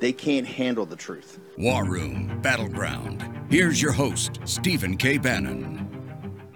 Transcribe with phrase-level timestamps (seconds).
[0.00, 1.38] they can't handle the truth.
[1.58, 3.24] War Room Battleground.
[3.50, 5.18] Here's your host, Stephen K.
[5.18, 5.86] Bannon.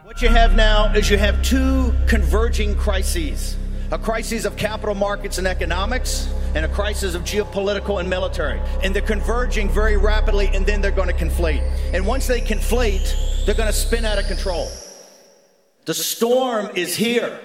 [0.02, 3.56] What you have now is you have two converging crises
[3.92, 8.60] a crisis of capital markets and economics, and a crisis of geopolitical and military.
[8.82, 11.62] And they're converging very rapidly, and then they're going to conflate.
[11.92, 14.68] And once they conflate, they're going to spin out of control.
[15.84, 17.38] The storm is here.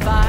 [0.00, 0.25] Fire.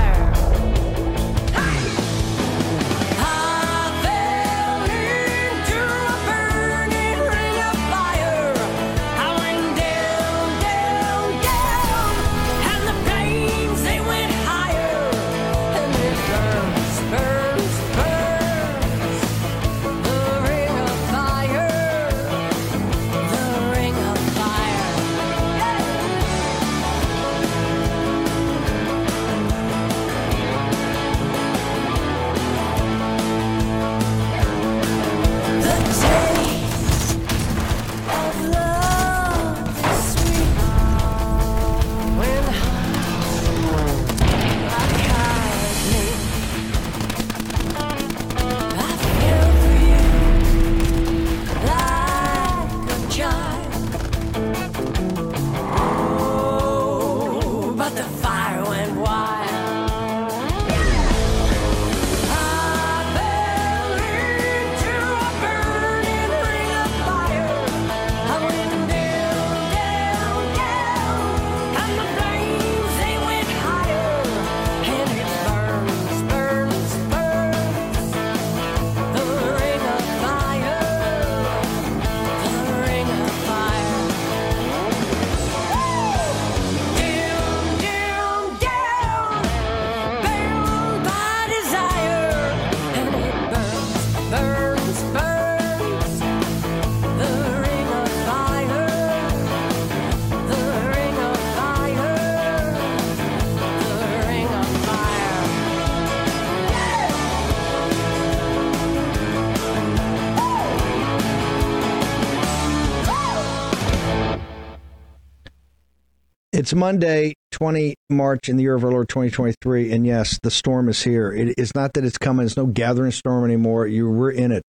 [116.68, 119.90] It's Monday, 20 March in the year of our Lord 2023.
[119.94, 121.32] And yes, the storm is here.
[121.32, 123.88] It is not that it's coming, it's no gathering storm anymore.
[123.88, 124.64] You We're in it.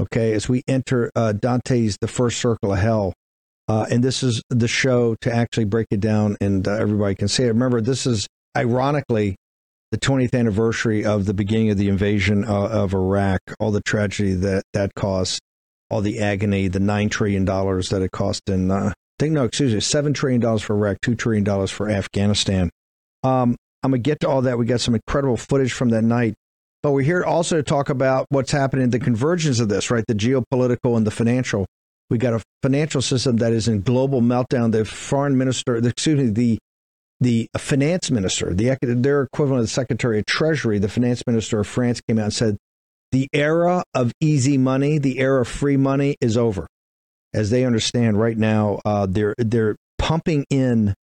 [0.00, 0.32] Okay.
[0.32, 3.12] As we enter uh, Dante's The First Circle of Hell.
[3.68, 7.28] Uh, and this is the show to actually break it down and uh, everybody can
[7.28, 7.48] see it.
[7.48, 8.26] Remember, this is
[8.56, 9.36] ironically
[9.90, 14.32] the 20th anniversary of the beginning of the invasion uh, of Iraq, all the tragedy
[14.32, 15.42] that that caused,
[15.90, 19.80] all the agony, the $9 trillion that it cost in uh, think no, excuse me,
[19.80, 22.70] seven trillion dollars for Iraq, two trillion dollars for Afghanistan.
[23.22, 24.58] Um, I'm gonna get to all that.
[24.58, 26.34] We got some incredible footage from that night,
[26.82, 30.04] but we're here also to talk about what's happening, the convergence of this, right?
[30.06, 31.66] The geopolitical and the financial.
[32.08, 34.72] We got a financial system that is in global meltdown.
[34.72, 36.58] The foreign minister, excuse me, the
[37.20, 41.66] the finance minister, the their equivalent of the secretary of treasury, the finance minister of
[41.66, 42.56] France came out and said,
[43.10, 46.66] the era of easy money, the era of free money is over
[47.34, 50.94] as they understand right now, uh, they're they're pumping in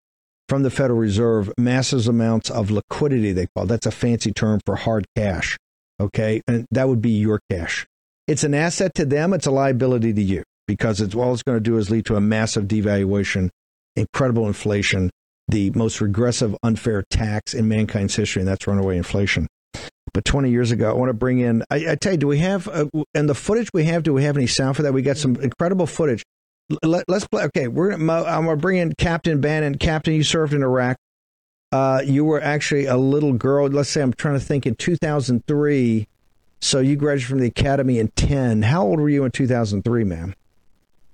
[0.48, 3.32] from the Federal Reserve massive amounts of liquidity.
[3.32, 5.56] They call that's a fancy term for hard cash.
[6.00, 7.86] Okay, and that would be your cash.
[8.26, 9.32] It's an asset to them.
[9.32, 12.16] It's a liability to you because it's all it's going to do is lead to
[12.16, 13.50] a massive devaluation,
[13.96, 15.10] incredible inflation,
[15.48, 19.46] the most regressive, unfair tax in mankind's history, and that's runaway inflation.
[20.14, 21.64] But 20 years ago, I want to bring in.
[21.70, 24.04] I, I tell you, do we have uh, and the footage we have?
[24.04, 24.94] Do we have any sound for that?
[24.94, 26.22] We got some incredible footage.
[26.84, 27.42] let, us play.
[27.44, 27.90] Okay, we're.
[27.90, 29.76] I'm gonna bring in Captain Bannon.
[29.76, 30.96] Captain, you served in Iraq.
[31.72, 33.66] Uh, you were actually a little girl.
[33.66, 36.06] Let's say I'm trying to think in 2003.
[36.60, 38.62] So you graduated from the academy in 10.
[38.62, 40.34] How old were you in 2003, ma'am?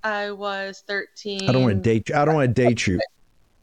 [0.03, 1.49] I was 13.
[1.49, 2.15] I don't want to date you.
[2.15, 2.99] I don't want to date you.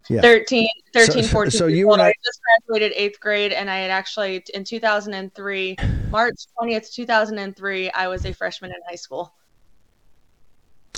[0.08, 0.20] Yeah.
[0.22, 1.50] 13, 13 So- 14.
[1.50, 1.98] so you old.
[1.98, 5.76] were I just graduated eighth grade, and I had actually, in 2003,
[6.10, 9.34] March 20th, 2003, I was a freshman in high school.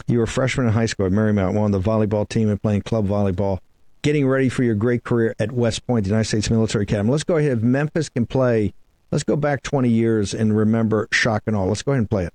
[0.07, 2.83] You were a freshman in high school at Marymount, on the volleyball team and playing
[2.83, 3.59] club volleyball,
[4.03, 7.11] getting ready for your great career at West Point, the United States Military Academy.
[7.11, 7.53] Let's go ahead.
[7.59, 8.73] If Memphis can play,
[9.11, 11.65] let's go back 20 years and remember shock and awe.
[11.65, 12.35] Let's go ahead and play it.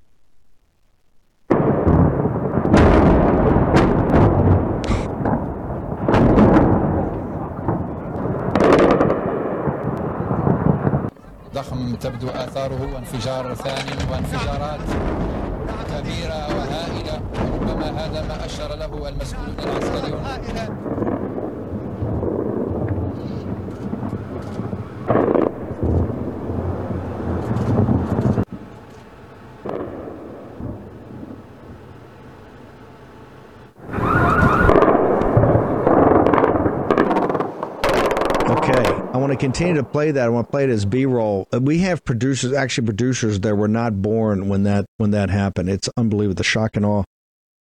[11.65, 14.79] ضخم تبدو آثاره وانفجار ثاني وانفجارات
[15.89, 21.14] كبيرة وهائلة ربما هذا ما أشار له المسؤولون العسكريون.
[39.25, 40.23] Want to continue to play that.
[40.23, 41.47] I want to play it as B-roll.
[41.51, 45.69] Uh, We have producers, actually producers that were not born when that when that happened.
[45.69, 47.03] It's unbelievable, the shock and awe.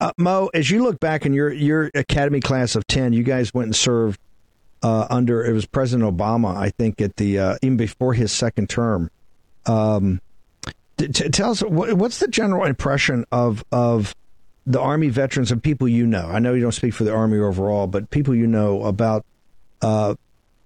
[0.01, 3.55] Uh, Mo, as you look back in your your academy class of ten, you guys
[3.55, 4.21] went and served
[4.83, 8.69] uh, under it was President Obama, I think, at the uh, even before his second
[8.69, 9.11] term.
[9.65, 10.21] Um,
[10.99, 14.15] t- t- tell us what, what's the general impression of of
[14.67, 16.29] the Army veterans and people you know.
[16.29, 19.25] I know you don't speak for the Army overall, but people you know about
[19.81, 20.15] uh,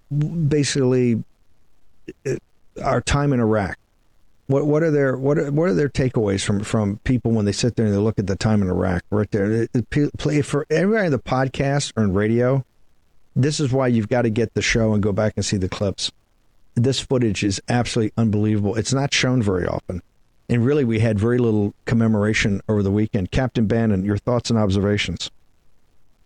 [0.09, 1.23] basically
[2.83, 3.77] our time in Iraq.
[4.47, 7.51] What what are their what are, what are their takeaways from from people when they
[7.51, 9.67] sit there and they look at the time in Iraq right there?
[10.17, 12.65] Play for everybody in the podcast or in radio.
[13.35, 15.69] This is why you've got to get the show and go back and see the
[15.69, 16.11] clips.
[16.73, 18.75] This footage is absolutely unbelievable.
[18.75, 20.01] It's not shown very often,
[20.49, 23.29] and really we had very little commemoration over the weekend.
[23.29, 25.29] Captain Bannon, your thoughts and observations.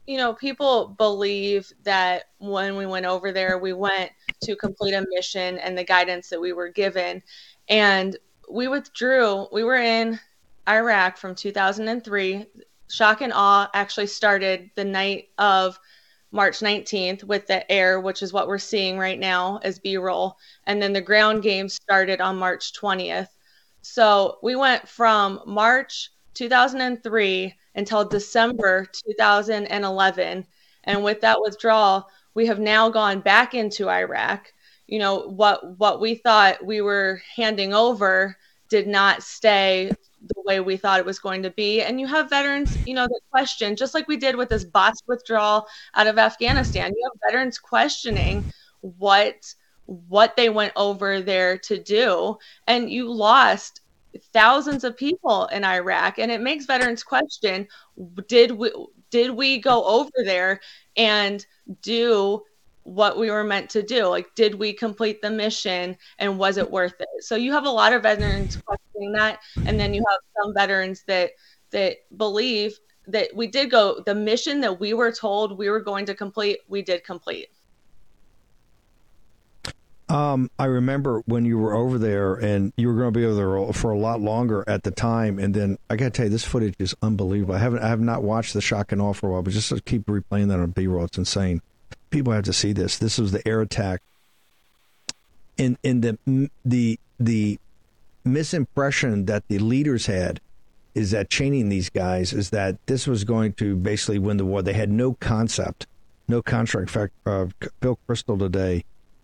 [0.05, 4.11] You know, people believe that when we went over there, we went
[4.41, 7.21] to complete a mission and the guidance that we were given.
[7.69, 8.17] And
[8.49, 9.47] we withdrew.
[9.51, 10.19] We were in
[10.67, 12.45] Iraq from 2003.
[12.89, 15.79] Shock and awe actually started the night of
[16.31, 20.37] March 19th with the air, which is what we're seeing right now as B roll.
[20.65, 23.29] And then the ground game started on March 20th.
[23.81, 30.45] So we went from March 2003 until December 2011.
[30.85, 34.51] And with that withdrawal, we have now gone back into Iraq.
[34.87, 38.37] You know, what what we thought we were handing over
[38.69, 39.91] did not stay
[40.21, 41.81] the way we thought it was going to be.
[41.81, 45.01] And you have veterans, you know, that question, just like we did with this bots
[45.07, 46.91] withdrawal out of Afghanistan.
[46.95, 48.45] You have veterans questioning
[48.81, 49.53] what
[49.85, 52.37] what they went over there to do.
[52.67, 53.81] And you lost
[54.31, 56.19] thousands of people in Iraq.
[56.19, 57.67] And it makes veterans question,
[58.27, 58.71] did we
[59.09, 60.59] did we go over there
[60.97, 61.45] and
[61.81, 62.41] do
[62.83, 66.69] what we were meant to do like did we complete the mission and was it
[66.69, 70.19] worth it so you have a lot of veterans questioning that and then you have
[70.41, 71.31] some veterans that
[71.71, 72.77] that believe
[73.07, 76.59] that we did go the mission that we were told we were going to complete
[76.67, 77.47] we did complete
[80.09, 83.35] Um, I remember when you were over there and you were going to be over
[83.35, 85.39] there for a lot longer at the time.
[85.39, 87.55] And then I got to tell you, this footage is unbelievable.
[87.55, 89.69] I haven't, I have not watched the shock and awe for a while, but just
[89.69, 91.61] to keep replaying that on B roll, it's insane.
[92.09, 92.97] People have to see this.
[92.97, 94.01] This was the air attack.
[95.57, 97.59] In in the the the
[98.25, 100.41] misimpression that the leaders had
[100.95, 104.61] is that Cheney these guys is that this was going to basically win the war.
[104.61, 105.87] They had no concept,
[106.27, 106.89] no contract.
[106.89, 107.47] In fact, uh,
[107.79, 108.83] Bill Kristol today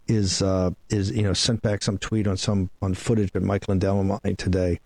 [0.10, 3.68] is uh, is you know sent back some tweet on some on footage that Mike
[3.68, 4.80] Lindell and mine today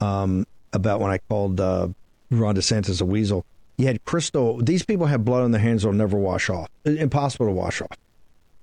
[0.00, 1.88] um, about when I called uh,
[2.30, 3.44] Ron DeSantis a weasel.
[3.76, 4.64] You had Kristol.
[4.64, 6.68] These people have blood on their hands that will never wash off.
[6.84, 7.98] Impossible to wash off.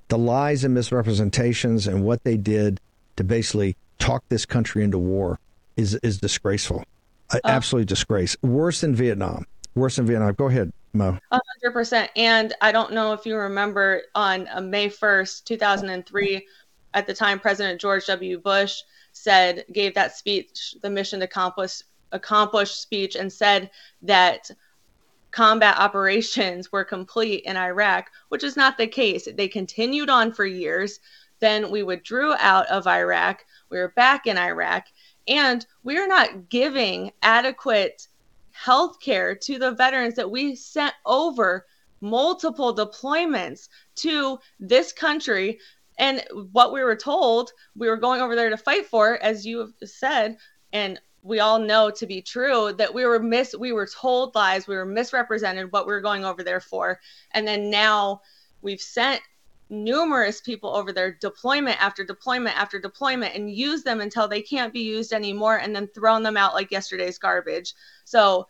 [0.07, 2.79] The lies and misrepresentations and what they did
[3.17, 5.39] to basically talk this country into war
[5.75, 6.83] is is disgraceful.
[7.29, 8.37] Uh, Absolutely disgrace.
[8.41, 9.45] Worse than Vietnam.
[9.75, 10.33] Worse than Vietnam.
[10.33, 10.71] Go ahead,
[11.31, 12.11] Hundred percent.
[12.15, 16.45] And I don't know if you remember on uh, May first, two thousand and three,
[16.93, 18.39] at the time President George W.
[18.39, 18.81] Bush
[19.13, 23.71] said gave that speech, the mission accomplished, accomplish accomplish speech, and said
[24.01, 24.51] that
[25.31, 29.29] combat operations were complete in Iraq, which is not the case.
[29.33, 30.99] They continued on for years.
[31.39, 33.45] Then we withdrew out of Iraq.
[33.69, 34.87] We were back in Iraq,
[35.27, 38.07] and we are not giving adequate
[38.51, 41.65] health care to the veterans that we sent over
[42.01, 45.59] multiple deployments to this country.
[45.97, 49.59] And what we were told we were going over there to fight for as you
[49.59, 50.37] have said
[50.73, 54.67] and we all know to be true that we were mis we were told lies
[54.67, 56.99] we were misrepresented what we were going over there for.
[57.31, 58.21] And then now
[58.61, 59.21] we've sent
[59.71, 64.73] numerous people over there deployment after deployment after deployment and use them until they can't
[64.73, 67.73] be used anymore and then thrown them out like yesterday's garbage
[68.03, 68.45] so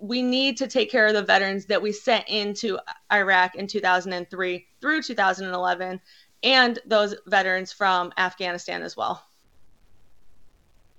[0.00, 2.78] we need to take care of the veterans that we sent into
[3.12, 6.00] Iraq in 2003 through 2011
[6.42, 9.22] and those veterans from Afghanistan as well.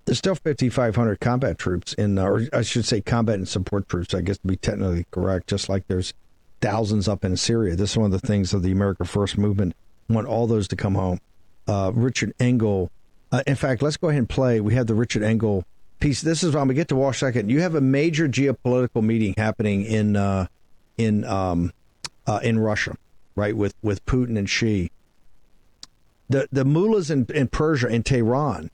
[0.05, 4.22] There's still 5,500 combat troops in, or I should say, combat and support troops, I
[4.22, 6.13] guess to be technically correct, just like there's
[6.61, 7.75] thousands up in Syria.
[7.75, 9.75] This is one of the things of the America First movement.
[10.09, 11.19] want all those to come home.
[11.67, 12.91] Uh, Richard Engel.
[13.31, 14.61] Uh, in fact, let's go ahead and play.
[14.61, 15.65] We have the Richard Engel
[15.99, 16.21] piece.
[16.21, 17.49] This is I'm gonna get to Walsh second.
[17.49, 20.47] You have a major geopolitical meeting happening in uh,
[20.97, 21.73] in um,
[22.25, 22.95] uh, in Russia,
[23.35, 23.55] right?
[23.55, 24.91] With with Putin and Xi.
[26.29, 28.69] The the mullahs in, in Persia in Tehran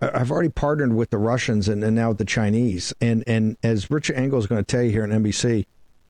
[0.00, 2.94] I've already partnered with the Russians and, and now with the Chinese.
[3.00, 5.66] And and as Richard Engel is going to tell you here on NBC,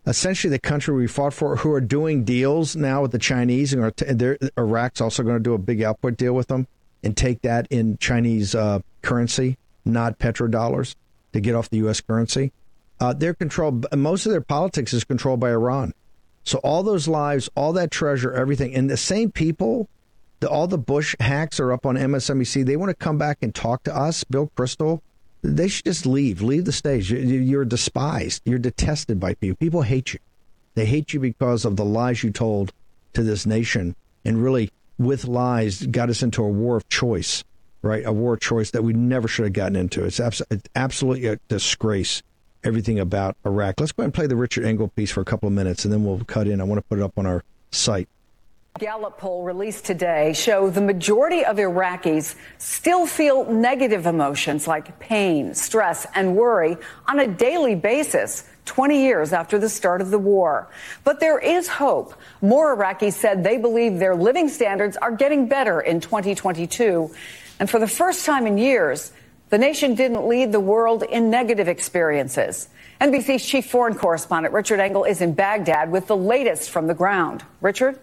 [0.08, 3.82] essentially the country we fought for, who are doing deals now with the Chinese, and
[3.82, 6.66] are Iraq's also going to do a big output deal with them
[7.04, 10.94] and take that in Chinese uh, currency not petrodollars
[11.32, 12.00] to get off the U.S.
[12.00, 12.52] currency.
[13.00, 13.36] Uh, they're.
[13.96, 15.94] Most of their politics is controlled by Iran.
[16.44, 19.88] So all those lives, all that treasure, everything, and the same people,
[20.40, 22.64] the, all the Bush hacks are up on MSNBC.
[22.64, 25.00] They want to come back and talk to us, Bill Kristol.
[25.42, 27.12] They should just leave, leave the stage.
[27.12, 28.42] You're despised.
[28.44, 29.56] You're detested by people.
[29.56, 30.18] People hate you.
[30.74, 32.72] They hate you because of the lies you told
[33.14, 37.44] to this nation, and really, with lies, got us into a war of choice
[37.82, 38.04] right?
[38.04, 40.04] A war of choice that we never should have gotten into.
[40.04, 42.22] It's, abs- it's absolutely a disgrace,
[42.64, 43.80] everything about Iraq.
[43.80, 45.92] Let's go ahead and play the Richard Engel piece for a couple of minutes, and
[45.92, 46.60] then we'll cut in.
[46.60, 48.08] I want to put it up on our site.
[48.78, 55.52] Gallup poll released today show the majority of Iraqis still feel negative emotions like pain,
[55.54, 56.76] stress, and worry
[57.08, 60.70] on a daily basis 20 years after the start of the war.
[61.02, 62.14] But there is hope.
[62.40, 67.12] More Iraqis said they believe their living standards are getting better in 2022.
[67.58, 69.12] And for the first time in years,
[69.48, 72.68] the nation didn't lead the world in negative experiences.
[73.00, 77.42] NBC's chief foreign correspondent Richard Engel is in Baghdad with the latest from the ground.
[77.60, 77.98] Richard?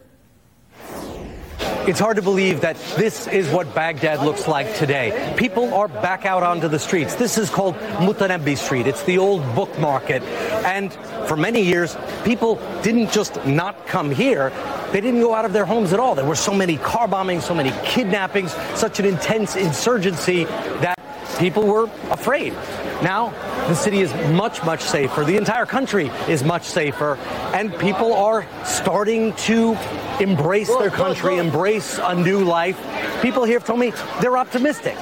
[1.88, 5.36] It's hard to believe that this is what Baghdad looks like today.
[5.38, 7.14] People are back out onto the streets.
[7.14, 8.88] This is called Mutanabbi Street.
[8.88, 10.24] It's the old book market.
[10.66, 10.92] And
[11.28, 14.52] for many years, people didn't just not come here.
[14.92, 16.16] They didn't go out of their homes at all.
[16.16, 20.46] There were so many car bombings, so many kidnappings, such an intense insurgency
[20.82, 20.98] that
[21.38, 22.54] people were afraid.
[23.02, 23.30] Now,
[23.68, 25.24] the city is much, much safer.
[25.24, 27.18] The entire country is much safer.
[27.54, 29.78] And people are starting to
[30.20, 32.80] embrace their country, embrace a new life.
[33.22, 34.96] People here have told me they're optimistic.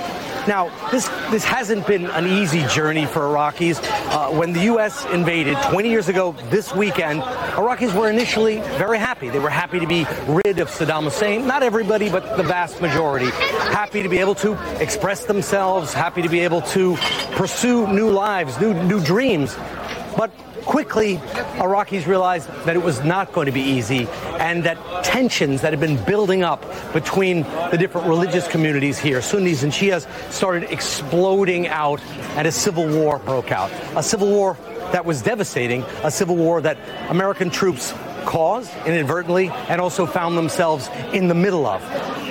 [0.48, 3.80] Now, this this hasn't been an easy journey for Iraqis.
[4.12, 5.06] Uh, when the U.S.
[5.06, 9.30] invaded 20 years ago this weekend, Iraqis were initially very happy.
[9.30, 11.48] They were happy to be rid of Saddam Hussein.
[11.48, 13.28] Not everybody, but the vast majority.
[13.72, 15.94] Happy to be able to express themselves.
[15.94, 16.98] Happy to be able to
[17.36, 19.56] pursue new lives, new new dreams.
[20.18, 20.32] But
[20.66, 21.18] quickly,
[21.58, 24.08] Iraqis realized that it was not going to be easy
[24.40, 29.64] and that tensions that had been building up between the different religious communities here, Sunnis
[29.64, 32.02] and Shias, started exploding out
[32.36, 33.72] and a civil war broke out.
[33.96, 34.58] A civil war
[34.92, 36.78] that was devastating, a civil war that
[37.10, 37.94] American troops
[38.26, 41.82] caused inadvertently and also found themselves in the middle of.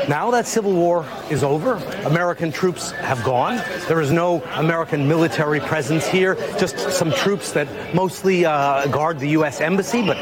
[0.09, 3.63] Now that civil war is over, American troops have gone.
[3.87, 9.29] There is no American military presence here, just some troops that mostly uh, guard the
[9.31, 9.61] U.S.
[9.61, 10.17] embassy, but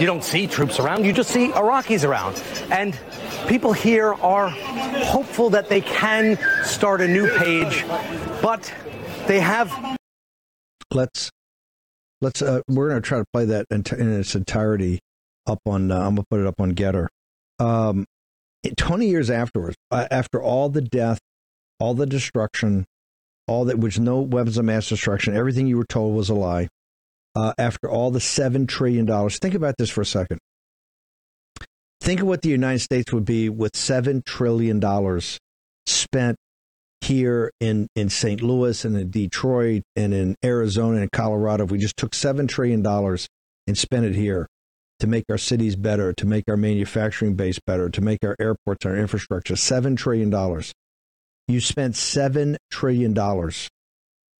[0.00, 2.42] you don't see troops around, you just see Iraqis around.
[2.70, 2.98] And
[3.46, 7.84] people here are hopeful that they can start a new page,
[8.42, 8.72] but
[9.26, 9.70] they have.
[10.92, 11.30] Let's
[12.20, 15.00] let's uh, we're going to try to play that in, in its entirety
[15.46, 15.90] up on.
[15.90, 17.08] Uh, I'm gonna put it up on Gettr.
[17.58, 18.06] Um,
[18.76, 21.20] 20 years afterwards, uh, after all the death,
[21.78, 22.84] all the destruction,
[23.46, 26.68] all that which no weapons of mass destruction, everything you were told was a lie.
[27.34, 30.38] Uh, after all the seven trillion dollars, think about this for a second.
[32.00, 35.38] Think of what the United States would be with seven trillion dollars
[35.86, 36.36] spent
[37.02, 38.42] here in in St.
[38.42, 41.64] Louis and in Detroit and in Arizona and Colorado.
[41.64, 43.28] If we just took seven trillion dollars
[43.66, 44.46] and spent it here,
[45.00, 48.86] to make our cities better, to make our manufacturing base better, to make our airports
[48.86, 49.54] our infrastructure.
[49.54, 50.30] $7 trillion.
[51.48, 53.50] You spent $7 trillion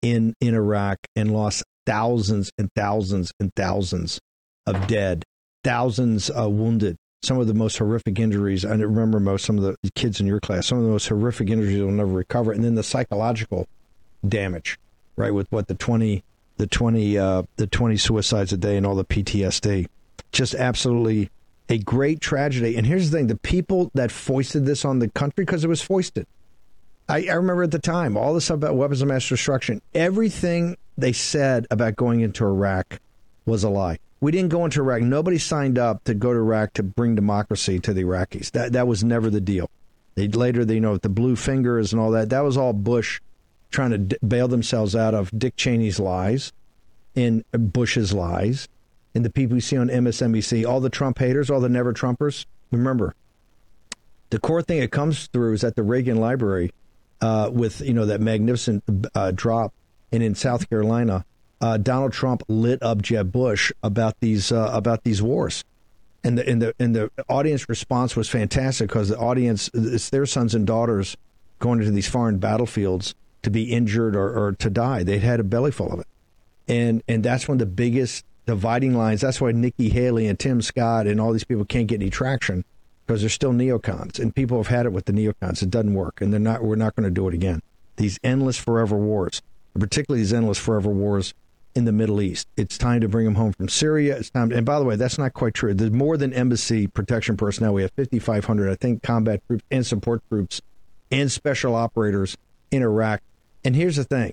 [0.03, 4.21] in, in Iraq and lost thousands and thousands and thousands
[4.67, 5.25] of dead,
[5.65, 6.97] thousands uh, wounded.
[7.23, 8.65] Some of the most horrific injuries.
[8.65, 10.67] I remember most some of the kids in your class.
[10.67, 13.67] Some of the most horrific injuries will never recover, and then the psychological
[14.29, 14.79] damage,
[15.17, 15.33] right?
[15.33, 16.23] With what the twenty,
[16.57, 19.89] the twenty, uh, the twenty suicides a day, and all the PTSD.
[20.33, 21.31] Just absolutely
[21.69, 22.77] a great tragedy.
[22.77, 25.83] And here's the thing: the people that foisted this on the country because it was
[25.83, 26.27] foisted.
[27.09, 29.81] I, I remember at the time all this stuff about weapons of mass destruction.
[29.95, 33.01] Everything they said about going into Iraq
[33.45, 33.99] was a lie.
[34.21, 35.03] We didn't go into Iraq.
[35.03, 38.51] Nobody signed up to go to Iraq to bring democracy to the Iraqis.
[38.53, 39.71] That that was never the deal.
[40.15, 42.31] They later, they, you know, with the blue fingers and all that.
[42.31, 43.21] That was all Bush
[43.71, 46.53] trying to d- bail themselves out of Dick Cheney's lies,
[47.15, 48.69] and Bush's lies,
[49.17, 50.69] and the people you see on MSNBC.
[50.69, 52.45] All the Trump haters, all the never Trumpers.
[52.71, 53.15] Remember,
[54.31, 56.71] the core thing that comes through is at the Reagan Library,
[57.21, 59.73] uh, with you know that magnificent uh, drop,
[60.13, 61.25] and in South Carolina
[61.61, 65.65] uh, Donald Trump lit up Jeb Bush about these uh, about these wars,
[66.23, 70.27] and the and the and the audience response was fantastic because the audience it's their
[70.27, 71.17] sons and daughters
[71.59, 75.03] going into these foreign battlefields to be injured or, or to die.
[75.03, 76.07] They'd had a belly full of it,
[76.69, 79.21] and and that's of the biggest dividing lines.
[79.21, 82.65] That's why Nikki Haley and Tim Scott and all these people can't get any traction
[83.07, 85.63] because they're still neocons, and people have had it with the neocons.
[85.63, 86.63] It doesn't work, and they're not.
[86.63, 87.63] We're not going to do it again.
[87.97, 89.43] These endless forever wars,
[89.79, 91.35] particularly these endless forever wars
[91.75, 92.49] in the Middle East.
[92.57, 94.17] It's time to bring them home from Syria.
[94.17, 94.51] It's time.
[94.51, 95.75] To, and by the way, that's not quite true.
[95.75, 97.75] There's more than embassy protection personnel.
[97.75, 100.61] We have 5,500, I think, combat troops and support troops
[101.11, 102.37] and special operators
[102.71, 103.21] in Iraq.
[103.65, 104.33] And here's the thing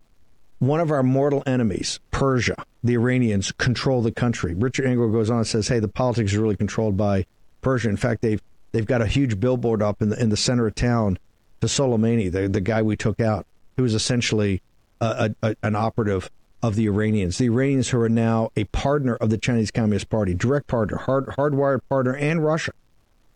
[0.67, 4.53] one of our mortal enemies, Persia, the Iranians, control the country.
[4.53, 7.25] Richard Engel goes on and says, hey, the politics is really controlled by
[7.61, 7.89] Persia.
[7.89, 8.41] In fact, they've
[8.71, 11.19] they've got a huge billboard up in the in the center of town
[11.61, 13.45] to Soleimani, the, the guy we took out,
[13.77, 14.61] who was essentially
[15.01, 16.29] a, a, an operative
[16.61, 17.37] of the Iranians.
[17.37, 21.27] The Iranians who are now a partner of the Chinese Communist Party, direct partner, hard,
[21.27, 22.71] hardwired partner, and Russia,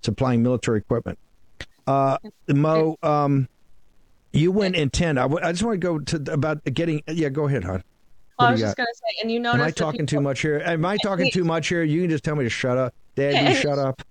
[0.02, 1.20] supplying military equipment.
[1.86, 3.50] Uh, Mo, um,
[4.38, 5.18] you went in 10.
[5.18, 7.02] I, w- I just want to go to about getting.
[7.08, 7.84] Yeah, go ahead, hon.
[8.40, 9.62] Well, I was just going to say, and you noticed.
[9.62, 10.62] Am I talking people, too much here?
[10.64, 11.84] Am I talking too much here?
[11.84, 12.94] You can just tell me to shut up.
[13.16, 14.02] Dad, you shut up.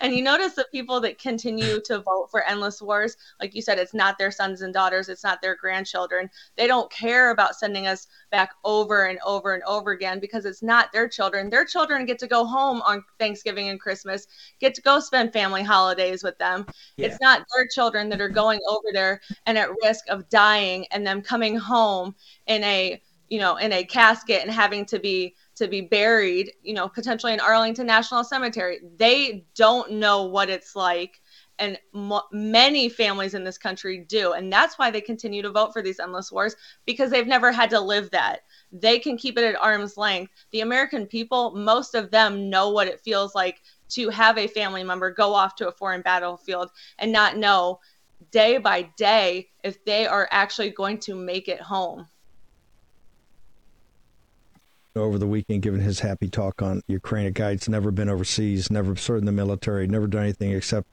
[0.00, 3.78] And you notice the people that continue to vote for endless wars, like you said,
[3.78, 6.30] it's not their sons and daughters, it's not their grandchildren.
[6.56, 10.62] They don't care about sending us back over and over and over again because it's
[10.62, 11.50] not their children.
[11.50, 14.26] Their children get to go home on Thanksgiving and Christmas,
[14.60, 16.66] get to go spend family holidays with them.
[16.96, 17.06] Yeah.
[17.06, 21.06] It's not their children that are going over there and at risk of dying and
[21.06, 22.14] them coming home
[22.46, 26.72] in a you know in a casket and having to be to be buried, you
[26.72, 28.80] know, potentially in Arlington National Cemetery.
[28.96, 31.20] They don't know what it's like.
[31.58, 31.78] And
[32.32, 34.32] many families in this country do.
[34.32, 37.68] And that's why they continue to vote for these endless wars because they've never had
[37.70, 38.40] to live that.
[38.72, 40.32] They can keep it at arm's length.
[40.52, 44.82] The American people, most of them know what it feels like to have a family
[44.82, 47.80] member go off to a foreign battlefield and not know
[48.30, 52.06] day by day if they are actually going to make it home
[54.96, 57.26] over the weekend giving his happy talk on Ukraine.
[57.26, 60.86] A guy that's never been overseas, never served in the military, never done anything except,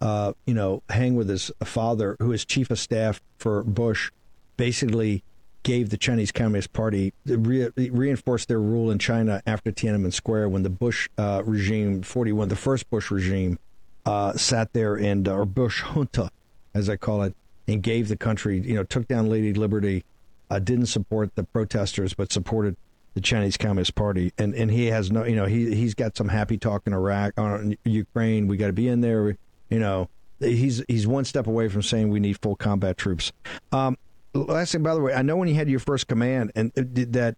[0.00, 4.10] uh, you know, hang with his father, who is chief of staff for Bush,
[4.56, 5.22] basically
[5.62, 10.62] gave the Chinese Communist Party re- reinforced their rule in China after Tiananmen Square when
[10.62, 13.58] the Bush uh, regime, 41, the first Bush regime,
[14.06, 16.30] uh, sat there and or Bush junta,
[16.74, 17.34] as I call it,
[17.66, 20.04] and gave the country, you know, took down Lady Liberty,
[20.50, 22.76] uh, didn't support the protesters, but supported
[23.18, 26.28] the Chinese Communist Party, and and he has no, you know, he he's got some
[26.28, 28.46] happy talk in Iraq, on Ukraine.
[28.46, 29.36] We got to be in there,
[29.68, 30.08] you know.
[30.38, 33.32] He's he's one step away from saying we need full combat troops.
[33.72, 33.98] Um,
[34.34, 37.36] last thing, by the way, I know when you had your first command, and that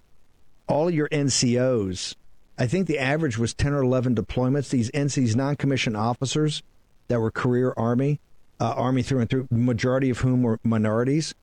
[0.68, 2.14] all your NCOs,
[2.58, 4.68] I think the average was ten or eleven deployments.
[4.68, 6.62] These NCs, non-commissioned officers
[7.08, 8.20] that were career Army,
[8.60, 11.34] uh, Army through and through, majority of whom were minorities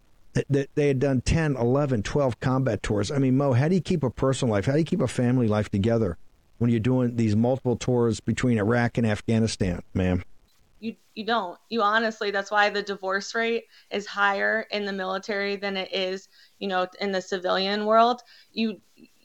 [0.50, 3.12] that they had done 10, 11, 12 combat tours.
[3.12, 4.66] I mean, Mo, how do you keep a personal life?
[4.66, 6.18] How do you keep a family life together
[6.58, 10.24] when you're doing these multiple tours between Iraq and Afghanistan, ma'am?
[10.80, 11.58] You, you don't.
[11.70, 16.30] You honestly, that's why the divorce rate is higher in the military than it is,
[16.60, 18.22] you know, in the civilian world.
[18.54, 18.80] You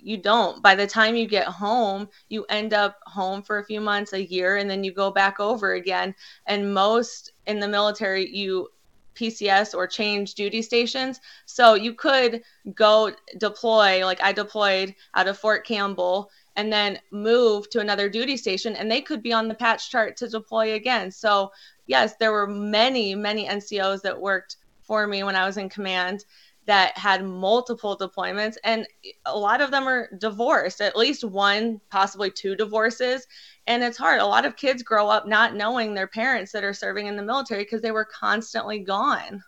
[0.05, 0.63] you don't.
[0.63, 4.25] By the time you get home, you end up home for a few months, a
[4.25, 6.15] year, and then you go back over again.
[6.47, 8.69] And most in the military, you
[9.15, 11.21] PCS or change duty stations.
[11.47, 12.43] So you could
[12.75, 18.37] go deploy, like I deployed out of Fort Campbell, and then move to another duty
[18.37, 21.11] station, and they could be on the patch chart to deploy again.
[21.11, 21.51] So,
[21.87, 26.25] yes, there were many, many NCOs that worked for me when I was in command.
[26.67, 28.87] That had multiple deployments and
[29.27, 33.27] a lot of them are divorced at least one possibly two divorces
[33.67, 36.75] and it's hard a lot of kids grow up not knowing their parents that are
[36.75, 39.43] serving in the military because they were constantly gone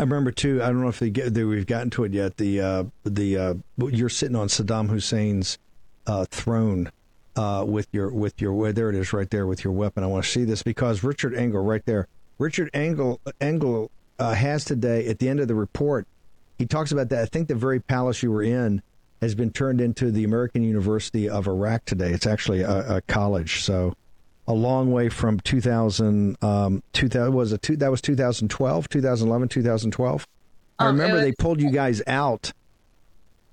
[0.00, 0.62] I remember too.
[0.62, 2.38] I don't know if they get, they, we've gotten to it yet.
[2.38, 5.58] The uh, the uh, you're sitting on Saddam Hussein's
[6.06, 6.90] uh, throne
[7.36, 10.02] uh, with your with your there it is right there with your weapon.
[10.02, 12.08] I want to see this because Richard Engel right there.
[12.38, 13.90] Richard Engel Engel
[14.20, 16.06] uh, has today at the end of the report.
[16.58, 17.22] He talks about that.
[17.22, 18.82] I think the very palace you were in
[19.20, 22.10] has been turned into the American University of Iraq today.
[22.10, 23.62] It's actually a, a college.
[23.62, 23.94] So
[24.46, 26.36] a long way from 2000.
[26.42, 30.26] Um, 2000 was a two, that was 2012, 2011, 2012.
[30.78, 32.52] I Um, remember it they pulled you guys out.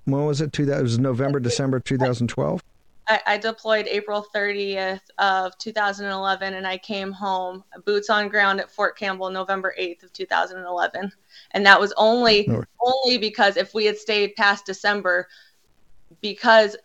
[0.06, 0.54] When was it?
[0.54, 2.62] Two, that was November, December 2012.
[3.08, 8.72] I, I deployed April 30th of 2011, and I came home boots on ground at
[8.72, 11.12] Fort Campbell November 8th of 2011,
[11.52, 12.64] and that was only No.
[12.80, 15.28] only because if we had stayed past December,
[16.22, 16.76] because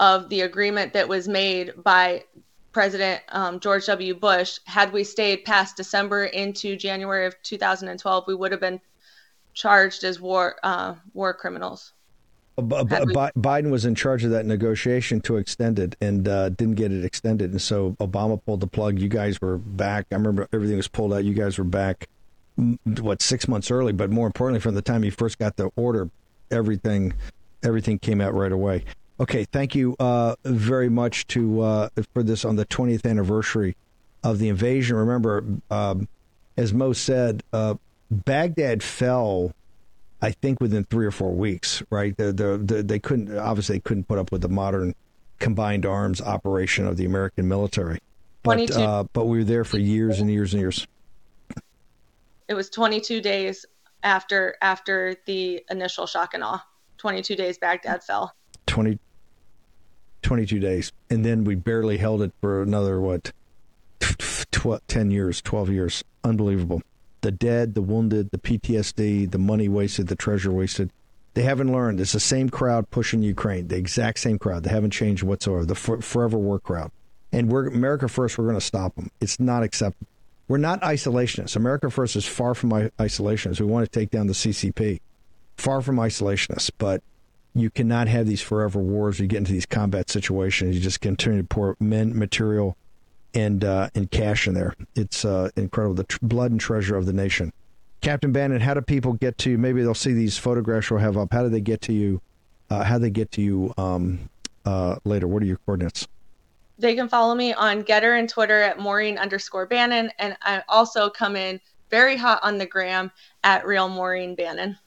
[0.00, 2.24] of the agreement that was made by
[2.72, 4.14] President um, George W.
[4.14, 8.80] Bush, had we stayed past December into January of 2012, we would have been
[9.54, 11.92] charged as war uh, war criminals.
[12.58, 17.04] Biden was in charge of that negotiation to extend it and uh, didn't get it
[17.04, 17.52] extended.
[17.52, 18.98] And so Obama pulled the plug.
[18.98, 20.06] You guys were back.
[20.10, 21.24] I remember everything was pulled out.
[21.24, 22.08] You guys were back,
[22.58, 23.92] mm, what, six months early.
[23.92, 26.10] But more importantly, from the time you first got the order,
[26.50, 27.14] everything
[27.62, 28.84] everything came out right away.
[29.20, 33.76] Okay, thank you uh, very much to uh, for this on the 20th anniversary
[34.22, 34.96] of the invasion.
[34.96, 36.08] Remember, um,
[36.56, 37.74] as Mo said, uh,
[38.10, 39.52] Baghdad fell
[40.20, 42.16] I think within three or four weeks, right?
[42.16, 44.94] The, the, the, they couldn't obviously they couldn't put up with the modern
[45.38, 48.00] combined arms operation of the American military,
[48.42, 50.86] but uh, but we were there for years and years and years.
[52.48, 53.64] it was 22 days
[54.02, 56.64] after after the initial shock and awe
[56.98, 58.32] 22 days baghdad fell
[58.66, 58.98] 20,
[60.22, 63.32] 22 days, and then we barely held it for another what,
[63.98, 66.04] tw- ten years, twelve years.
[66.22, 66.82] Unbelievable.
[67.20, 70.90] The dead, the wounded, the PTSD, the money wasted, the treasure wasted.
[71.34, 72.00] They haven't learned.
[72.00, 74.64] It's the same crowd pushing Ukraine, the exact same crowd.
[74.64, 75.64] They haven't changed whatsoever.
[75.64, 76.90] The for- forever war crowd.
[77.32, 78.38] And we're America First.
[78.38, 79.10] We're going to stop them.
[79.20, 80.08] It's not acceptable.
[80.48, 81.56] We're not isolationists.
[81.56, 83.60] America First is far from isolationists.
[83.60, 85.00] We want to take down the CCP.
[85.58, 87.02] Far from isolationists, but
[87.54, 89.18] you cannot have these forever wars.
[89.18, 90.74] You get into these combat situations.
[90.74, 92.76] You just continue to pour men, material,
[93.34, 94.74] and uh, and cash in there.
[94.94, 95.94] It's uh, incredible.
[95.94, 97.52] The tr- blood and treasure of the nation.
[98.00, 99.58] Captain Bannon, how do people get to you?
[99.58, 101.32] Maybe they'll see these photographs we'll have up.
[101.32, 102.20] How do they get to you?
[102.70, 104.28] Uh, how do they get to you um,
[104.64, 105.26] uh, later?
[105.26, 106.06] What are your coordinates?
[106.78, 111.10] they can follow me on Gettr and twitter at maureen underscore bannon and i also
[111.10, 111.60] come in
[111.90, 113.10] very hot on the gram
[113.42, 114.78] at real maureen bannon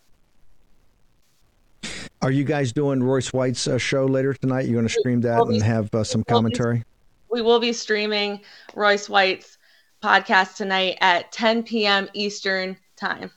[2.21, 4.65] Are you guys doing Royce White's uh, show later tonight?
[4.65, 6.83] You're going to stream that We'll be- and have uh, some we'll commentary.
[7.31, 8.41] We will be streaming
[8.75, 9.57] royce white's
[10.03, 13.31] podcast tonight at 10 p.m eastern time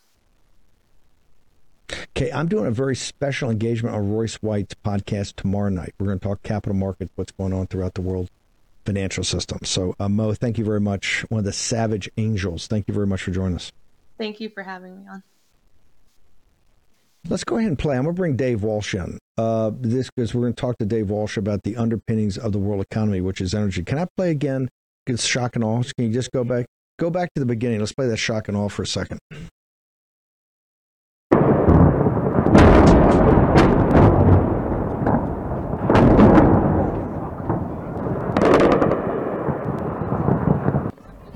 [2.17, 5.95] Okay, I'm doing a very special engagement on Royce White's podcast tomorrow night.
[5.99, 8.31] We're going to talk capital markets, what's going on throughout the world
[8.85, 9.59] financial system.
[9.65, 11.25] So, uh, Mo, thank you very much.
[11.29, 12.67] One of the savage angels.
[12.67, 13.73] Thank you very much for joining us.
[14.19, 15.23] thank you for having me on
[17.28, 17.96] Let's go ahead and play.
[17.96, 19.20] I'm going to bring Dave Walsh in.
[19.38, 22.60] Uh, this because we're going to talk to Dave Walsh about the underpinnings of the
[22.60, 23.84] world economy, which is energy.
[23.84, 24.70] Can I play again?
[25.06, 25.82] It's shock and awe.
[25.98, 26.66] Can you just go back?
[26.98, 27.80] Go back to the beginning.
[27.80, 29.20] Let's play that shock and awe for a second.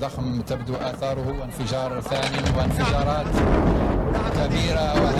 [0.00, 3.26] ضخم تبدو آثاره وانفجار ثاني وانفجارات
[4.36, 5.17] كبيرة وهائلة وربما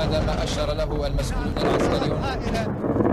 [0.00, 3.06] هذا ما أشار له المسؤولون العسكريون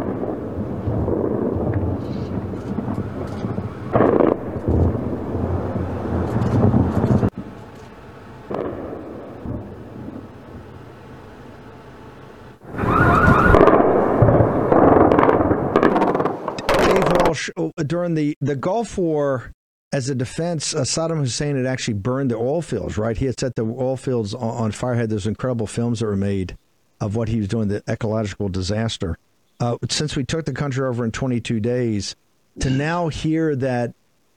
[16.93, 19.51] Dave Walsh, oh, during the, the Gulf War,
[19.93, 23.15] as a defense, uh, Saddam Hussein had actually burned the oil fields, right?
[23.15, 24.95] He had set the oil fields on, on fire.
[24.95, 26.58] Had those incredible films that were made
[27.00, 29.18] of what he was doing, the ecological disaster.
[29.61, 32.16] Uh, since we took the country over in 22 days,
[32.61, 33.94] to now hear that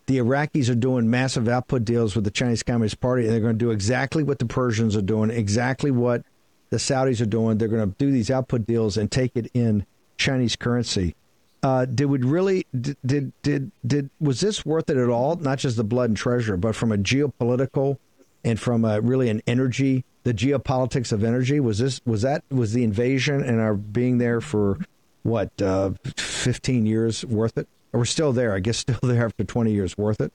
[0.07, 3.57] the Iraqis are doing massive output deals with the Chinese Communist Party, and they're going
[3.57, 6.23] to do exactly what the Persians are doing, exactly what
[6.69, 7.57] the Saudis are doing.
[7.57, 9.85] They're going to do these output deals and take it in
[10.17, 11.15] Chinese currency.
[11.63, 15.35] Uh, did we really did, did did did was this worth it at all?
[15.35, 17.97] Not just the blood and treasure, but from a geopolitical
[18.43, 21.59] and from uh, really an energy, the geopolitics of energy.
[21.59, 24.79] Was this was that was the invasion and our being there for
[25.23, 27.67] what uh, 15 years worth it?
[27.93, 28.53] Or we're still there?
[28.53, 30.31] I guess still there after 20 years worth it.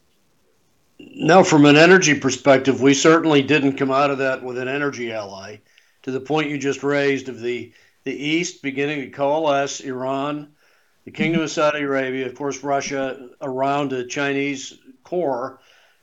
[0.98, 5.12] No, from an energy perspective, we certainly didn't come out of that with an energy
[5.12, 5.58] ally.
[6.04, 7.72] To the point you just raised of the
[8.04, 10.52] the East beginning to coalesce, Iran,
[11.04, 15.58] the Kingdom of Saudi Arabia, of course, Russia, around a Chinese core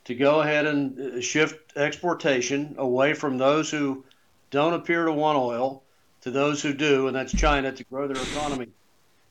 [0.05, 4.03] to go ahead and uh, shift exportation away from those who
[4.51, 5.83] don't appear to want oil
[6.21, 8.67] to those who do, and that's China, to grow their economy.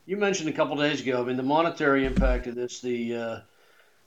[0.04, 3.40] You mentioned a couple days ago, I mean, the monetary impact of this, the uh,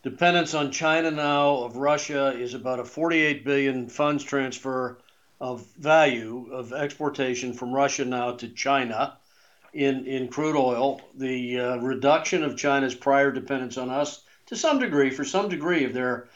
[0.04, 5.00] dependence on China now of Russia is about a 48 billion funds transfer
[5.40, 9.18] of value of exportation from Russia now to China
[9.74, 14.80] in, in crude oil, the uh, reduction of China's prior dependence on us to some
[14.80, 16.28] degree, for some degree of their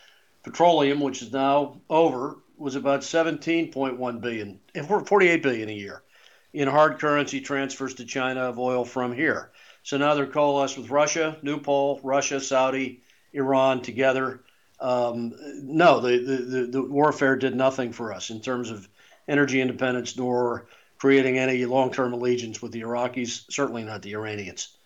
[0.43, 4.59] petroleum, which is now over, was about 17.1 billion,
[5.05, 6.03] 48 billion a year
[6.53, 9.51] in hard currency transfers to China of oil from here.
[9.83, 13.01] So now they're coalesced with Russia, Newpol, Russia, Saudi,
[13.33, 14.41] Iran together
[14.79, 18.87] um, no, the, the, the warfare did nothing for us in terms of
[19.27, 24.77] energy independence nor creating any long term allegiance with the Iraqis, certainly not the Iranians.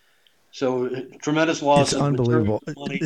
[0.51, 0.89] So
[1.21, 1.93] tremendous loss.
[1.93, 2.61] It's unbelievable.
[2.75, 3.01] Money,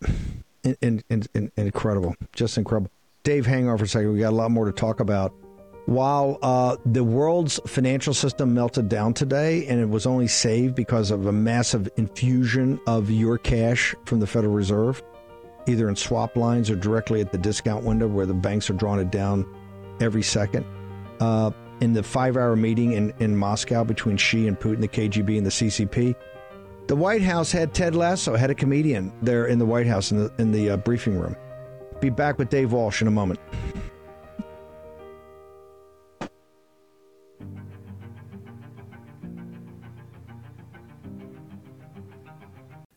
[0.82, 2.90] and, and, and, incredible, just incredible.
[3.22, 4.12] Dave, hang on for a second.
[4.12, 5.34] We got a lot more to talk about.
[5.86, 11.12] While uh, the world's financial system melted down today, and it was only saved because
[11.12, 15.02] of a massive infusion of your cash from the Federal Reserve,
[15.68, 19.00] either in swap lines or directly at the discount window where the banks are drawing
[19.00, 19.46] it down
[20.00, 20.64] every second.
[21.20, 25.36] Uh, in the five hour meeting in, in Moscow between Xi and Putin, the KGB
[25.36, 26.14] and the CCP,
[26.86, 30.18] the White House had Ted Lasso, had a comedian there in the White House in
[30.18, 31.36] the, in the uh, briefing room.
[32.00, 33.40] Be back with Dave Walsh in a moment.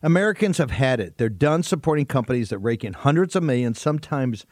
[0.02, 1.18] Americans have had it.
[1.18, 4.46] They're done supporting companies that rake in hundreds of millions, sometimes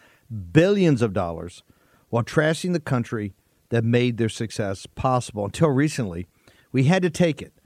[0.52, 1.62] billions of dollars,
[2.10, 3.34] while trashing the country
[3.70, 5.46] that made their success possible.
[5.46, 6.26] Until recently,
[6.70, 7.57] we had to take it.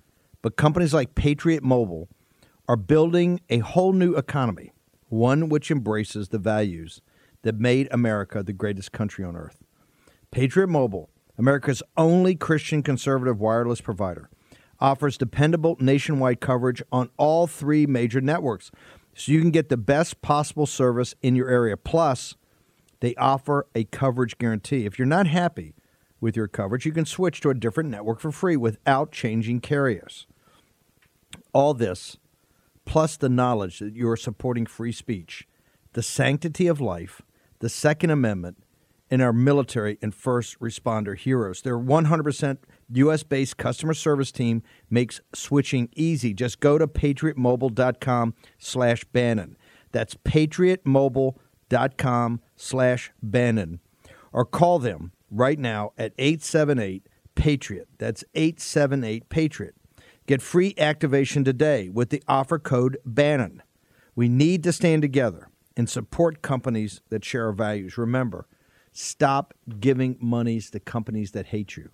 [0.43, 2.09] But companies like Patriot Mobile
[2.69, 4.73] are building a whole new economy,
[5.09, 7.01] one which embraces the values
[7.43, 9.63] that made America the greatest country on earth.
[10.31, 14.29] Patriot Mobile, America's only Christian conservative wireless provider
[14.81, 18.73] offers dependable nationwide coverage on all three major networks.
[19.15, 21.77] So you can get the best possible service in your area.
[21.77, 22.35] Plus,
[23.01, 24.85] they offer a coverage guarantee.
[24.85, 25.75] If you're not happy
[26.21, 30.27] with your coverage, you can switch to a different network for free without changing carriers.
[31.53, 32.17] All this,
[32.85, 35.47] plus the knowledge that you are supporting free speech,
[35.93, 37.23] the sanctity of life,
[37.61, 38.59] the Second Amendment,
[39.11, 41.61] and our military and first responder heroes.
[41.61, 42.59] Their 100%
[42.95, 46.33] US based customer service team makes switching easy.
[46.33, 49.59] Just go to patriotmobile.com slash Bannon.
[49.93, 53.81] That's patriotmobile.com slash Bannon.
[54.33, 57.89] Or call them right now at 878 Patriot.
[57.99, 59.75] That's 878 Patriot.
[60.27, 63.63] Get free activation today with the offer code Bannon.
[64.15, 67.97] We need to stand together and support companies that share our values.
[67.99, 68.47] Remember,
[68.93, 71.91] Stop giving monies to companies that hate you.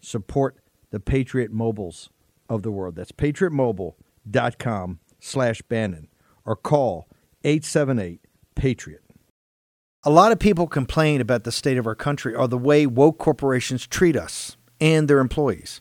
[0.00, 0.58] Support
[0.90, 2.10] the Patriot Mobiles
[2.48, 2.94] of the world.
[2.94, 6.08] That's patriotmobile.com slash Bannon
[6.44, 7.08] or call
[7.42, 8.20] 878
[8.54, 9.02] Patriot.
[10.04, 13.18] A lot of people complain about the state of our country or the way woke
[13.18, 15.80] corporations treat us and their employees.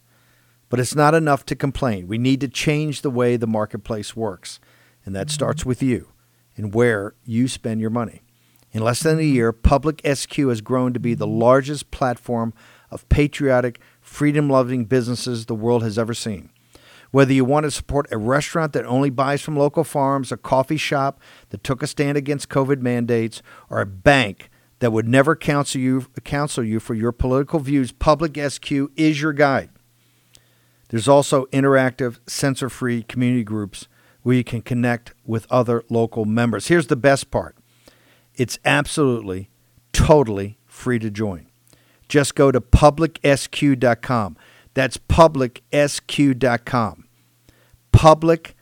[0.69, 2.07] But it's not enough to complain.
[2.07, 4.59] We need to change the way the marketplace works.
[5.05, 5.33] And that mm-hmm.
[5.33, 6.09] starts with you
[6.57, 8.23] and where you spend your money.
[8.71, 11.39] In less than a year, Public SQ has grown to be the mm-hmm.
[11.39, 12.53] largest platform
[12.91, 16.49] of patriotic, freedom loving businesses the world has ever seen.
[17.11, 20.77] Whether you want to support a restaurant that only buys from local farms, a coffee
[20.77, 24.49] shop that took a stand against COVID mandates, or a bank
[24.79, 29.31] that would never counsel you, counsel you for your political views, Public SQ is your
[29.31, 29.69] guide.
[30.89, 33.87] There's also interactive, censor free community groups
[34.21, 36.67] where you can connect with other local members.
[36.67, 37.55] Here's the best part
[38.35, 39.49] it's absolutely,
[39.93, 41.47] totally free to join.
[42.07, 44.37] Just go to publicsq.com.
[44.73, 47.05] That's publicsq.com.
[47.91, 48.55] Public,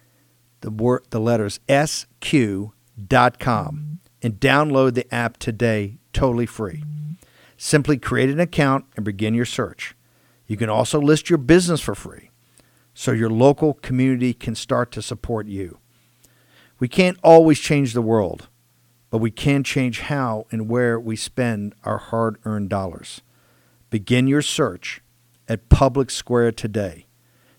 [0.61, 2.69] the word, the letters sq.com,
[4.21, 6.83] and download the app today, totally free.
[7.57, 9.95] Simply create an account and begin your search.
[10.47, 12.29] You can also list your business for free
[12.93, 15.79] so your local community can start to support you.
[16.79, 18.49] We can't always change the world
[19.13, 23.21] but we can change how and where we spend our hard earned dollars.
[23.91, 25.03] Begin your search
[25.47, 27.05] at Public Square today.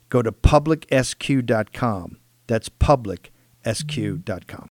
[0.08, 2.18] Go to publicsq.com.
[2.48, 4.68] That's publicsq.com.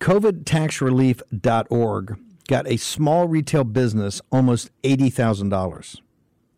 [0.00, 6.00] COVIDtaxrelief.org got a small retail business almost $80,000.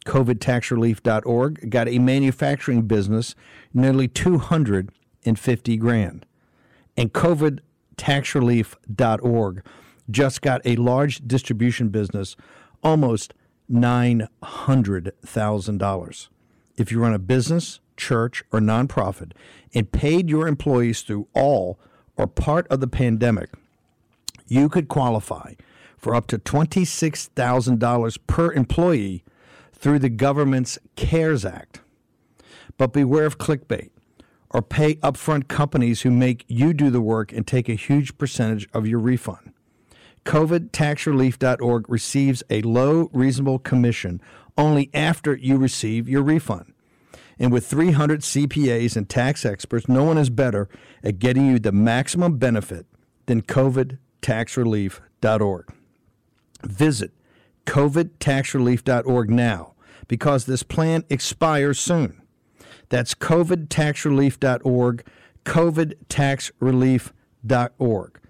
[0.06, 3.34] COVIDtaxrelief.org got a manufacturing business
[3.74, 6.26] nearly 250 grand.
[6.96, 9.64] And COVIDtaxrelief.org
[10.10, 12.36] just got a large distribution business
[12.82, 13.34] almost
[13.70, 16.28] $900,000.
[16.76, 19.32] If you run a business, church, or nonprofit
[19.74, 21.78] and paid your employees through all
[22.16, 23.50] or part of the pandemic,
[24.46, 25.54] you could qualify
[25.96, 29.24] for up to $26,000 per employee
[29.80, 31.80] through the government's CARES Act.
[32.76, 33.90] But beware of clickbait
[34.50, 38.68] or pay upfront companies who make you do the work and take a huge percentage
[38.72, 39.52] of your refund.
[40.24, 44.20] COVIDtaxrelief.org receives a low, reasonable commission
[44.58, 46.74] only after you receive your refund.
[47.38, 50.68] And with 300 CPAs and tax experts, no one is better
[51.02, 52.84] at getting you the maximum benefit
[53.26, 55.74] than COVIDtaxrelief.org.
[56.62, 57.12] Visit
[57.70, 59.74] covidtaxrelief.org now
[60.08, 62.20] because this plan expires soon.
[62.88, 65.06] That's covidtaxrelief.org,
[65.44, 68.20] covidtaxrelief.org.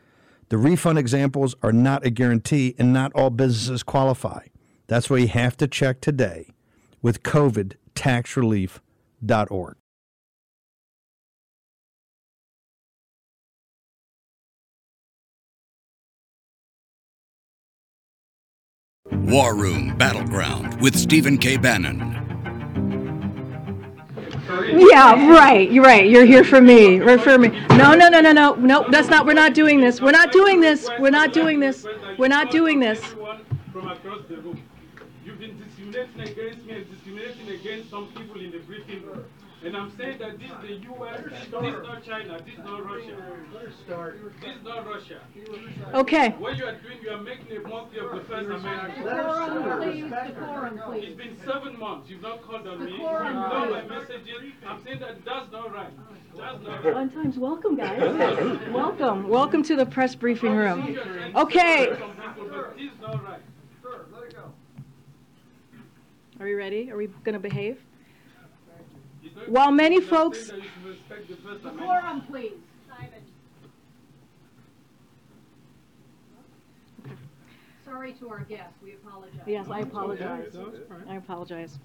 [0.50, 4.48] The refund examples are not a guarantee and not all businesses qualify.
[4.88, 6.50] That's why you have to check today
[7.00, 9.76] with covidtaxrelief.org.
[19.30, 21.56] War Room Battleground with Stephen K.
[21.56, 22.00] Bannon.
[24.72, 25.70] Yeah, right.
[25.70, 26.10] You're right.
[26.10, 26.98] You're here for me.
[26.98, 27.50] Right for me.
[27.70, 28.54] No, no, no, no, no.
[28.56, 29.26] No, that's not.
[29.26, 30.00] We're not doing this.
[30.00, 30.90] We're not doing this.
[30.98, 31.86] We're not doing this.
[32.18, 33.00] We're not doing this.
[33.72, 34.60] From across the room.
[35.24, 39.24] You've been discriminating against me and discriminating against some people in the briefing room.
[39.62, 42.82] And I'm saying that this is the US, this is not China, this is not
[42.86, 43.16] Russia.
[44.40, 45.20] This is not Russia.
[45.92, 46.30] Okay.
[46.30, 48.94] What you are doing, you are making a mockery of the First Amendment.
[50.28, 51.08] Decorum, please.
[51.08, 52.08] It's been seven months.
[52.08, 52.92] You've not called on me.
[52.92, 54.54] You've Decorum, not my messages.
[54.66, 55.92] I'm saying that that's not right.
[56.38, 56.94] That's not right.
[56.94, 57.38] Fun times.
[57.38, 58.00] Welcome, guys.
[58.70, 59.28] Welcome.
[59.28, 60.98] Welcome to the press briefing room.
[61.36, 61.96] Okay.
[61.98, 63.40] Some people, but this is not right.
[63.82, 64.52] Sir, let it go.
[66.40, 66.90] Are we ready?
[66.90, 67.78] Are we going to behave?
[69.46, 70.48] While many folks.
[70.48, 71.78] That you should respect the First Amendment.
[71.80, 72.52] Decorum, please.
[77.84, 79.40] Sorry to our guests, we apologize.
[79.46, 80.56] Yes, I apologize.
[81.08, 81.78] I apologize.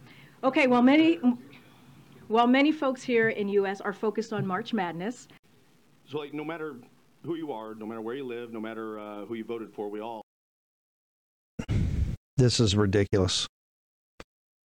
[0.43, 1.19] Okay, well, many,
[2.27, 3.81] while many folks here in U.S.
[3.81, 5.27] are focused on March Madness,
[6.07, 6.75] So, like, no matter
[7.23, 9.89] who you are, no matter where you live, no matter uh, who you voted for,
[9.89, 10.21] we all
[12.37, 13.47] This is ridiculous.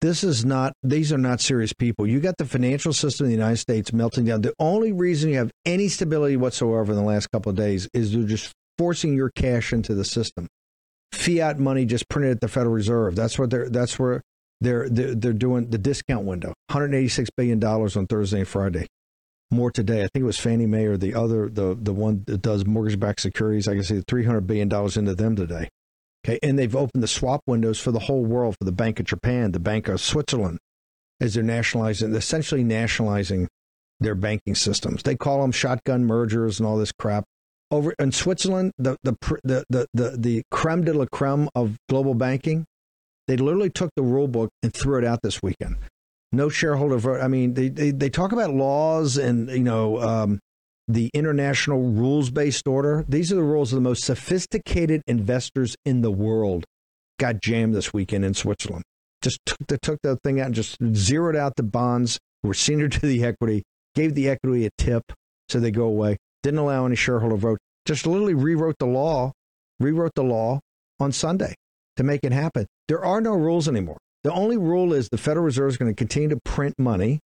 [0.01, 2.07] This is not, these are not serious people.
[2.07, 4.41] You got the financial system in the United States melting down.
[4.41, 8.13] The only reason you have any stability whatsoever in the last couple of days is
[8.13, 10.47] they're just forcing your cash into the system.
[11.11, 13.15] Fiat money just printed at the Federal Reserve.
[13.15, 14.21] That's what they're, that's where
[14.61, 16.53] they're, they're, they're doing the discount window.
[16.71, 18.87] $186 billion on Thursday and Friday.
[19.51, 20.03] More today.
[20.03, 22.99] I think it was Fannie Mae or the other, the, the one that does mortgage
[22.99, 23.67] backed securities.
[23.67, 25.67] I can see $300 billion into them today.
[26.29, 29.07] Okay, and they've opened the swap windows for the whole world for the Bank of
[29.07, 30.59] Japan, the Bank of Switzerland,
[31.19, 33.47] as they're nationalizing, essentially nationalizing
[33.99, 35.01] their banking systems.
[35.01, 37.23] They call them shotgun mergers and all this crap.
[37.71, 42.13] Over in Switzerland, the the the the the, the creme de la creme of global
[42.13, 42.65] banking,
[43.27, 45.77] they literally took the rule book and threw it out this weekend.
[46.31, 47.21] No shareholder vote.
[47.21, 50.39] I mean, they they, they talk about laws and you know um,
[50.89, 53.05] the international rules based order.
[53.07, 56.65] These are the rules of the most sophisticated investors in the world.
[57.19, 58.83] Got jammed this weekend in Switzerland.
[59.21, 62.19] Just took the took the thing out and just zeroed out the bonds.
[62.43, 63.63] Were senior to the equity.
[63.93, 65.03] Gave the equity a tip
[65.47, 66.17] so they go away.
[66.41, 67.59] Didn't allow any shareholder vote.
[67.85, 69.31] Just literally rewrote the law.
[69.79, 70.59] Rewrote the law
[70.99, 71.53] on Sunday
[71.97, 72.65] to make it happen.
[72.87, 73.97] There are no rules anymore.
[74.23, 77.19] The only rule is the Federal Reserve is going to continue to print money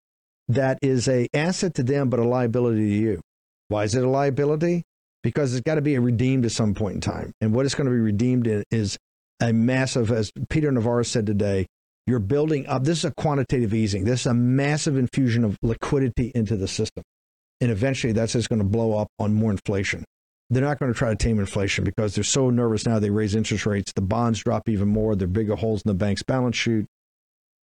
[0.47, 3.21] that is a asset to them but a liability to you.
[3.67, 4.83] Why is it a liability?
[5.23, 7.33] Because it's got to be redeemed at some point in time.
[7.41, 8.97] And what it's going to be redeemed in is
[9.39, 11.65] a massive, as Peter Navarro said today,
[12.05, 12.83] you're building up.
[12.83, 14.03] This is a quantitative easing.
[14.03, 17.03] This is a massive infusion of liquidity into the system.
[17.61, 20.03] And eventually that's just going to blow up on more inflation.
[20.49, 22.99] They're not going to try to tame inflation because they're so nervous now.
[22.99, 23.93] They raise interest rates.
[23.93, 25.15] The bonds drop even more.
[25.15, 26.85] There are bigger holes in the bank's balance sheet.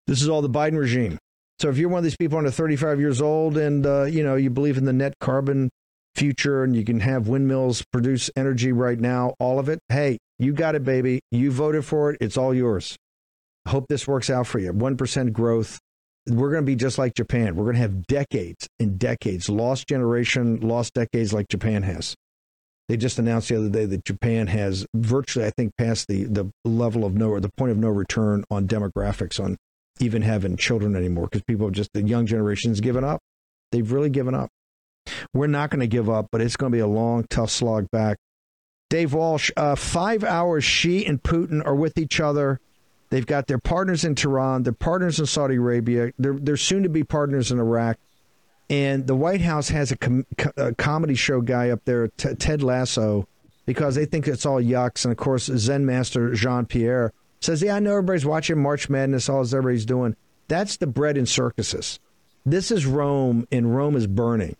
[0.06, 1.18] This is all the Biden regime.
[1.60, 4.34] So if you're one of these people under 35 years old and uh, you know
[4.34, 5.70] you believe in the net carbon
[6.20, 9.78] future and you can have windmills produce energy right now, all of it.
[9.88, 11.22] Hey, you got it, baby.
[11.30, 12.18] You voted for it.
[12.20, 12.94] It's all yours.
[13.64, 14.70] I Hope this works out for you.
[14.70, 15.80] 1% growth.
[16.26, 17.56] We're going to be just like Japan.
[17.56, 22.14] We're going to have decades and decades, lost generation, lost decades like Japan has.
[22.90, 26.50] They just announced the other day that Japan has virtually, I think, passed the, the
[26.66, 29.56] level of no, or the point of no return on demographics, on
[30.00, 33.20] even having children anymore, because people have just, the young generation's given up.
[33.72, 34.50] They've really given up.
[35.32, 37.90] We're not going to give up, but it's going to be a long, tough slog
[37.90, 38.18] back.
[38.88, 42.60] Dave Walsh, uh, five hours Xi and Putin are with each other.
[43.10, 46.88] They've got their partners in Tehran, their partners in Saudi Arabia, they're, they're soon to
[46.88, 47.98] be partners in Iraq.
[48.68, 52.62] And the White House has a, com- a comedy show guy up there, T- Ted
[52.62, 53.26] Lasso,
[53.66, 55.04] because they think it's all yucks.
[55.04, 59.28] And of course, Zen master Jean Pierre says, Yeah, I know everybody's watching March Madness,
[59.28, 60.14] all everybody's doing.
[60.46, 61.98] That's the bread and circuses.
[62.46, 64.56] This is Rome, and Rome is burning.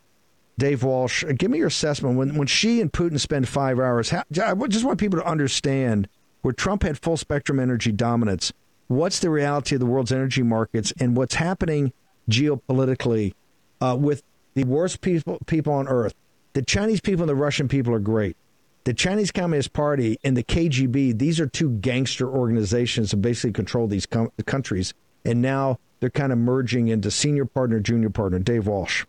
[0.61, 2.19] Dave Walsh, give me your assessment.
[2.19, 6.07] When when Xi and Putin spend five hours, how, I just want people to understand
[6.43, 8.53] where Trump had full spectrum energy dominance.
[8.87, 11.95] What's the reality of the world's energy markets and what's happening
[12.29, 13.33] geopolitically
[13.81, 16.15] uh, with the worst people people on earth?
[16.53, 18.37] The Chinese people and the Russian people are great.
[18.85, 23.87] The Chinese Communist Party and the KGB; these are two gangster organizations that basically control
[23.87, 24.93] these com- countries,
[25.25, 28.39] and now they're kind of merging into senior partner, junior partner.
[28.39, 29.07] Dave Walsh.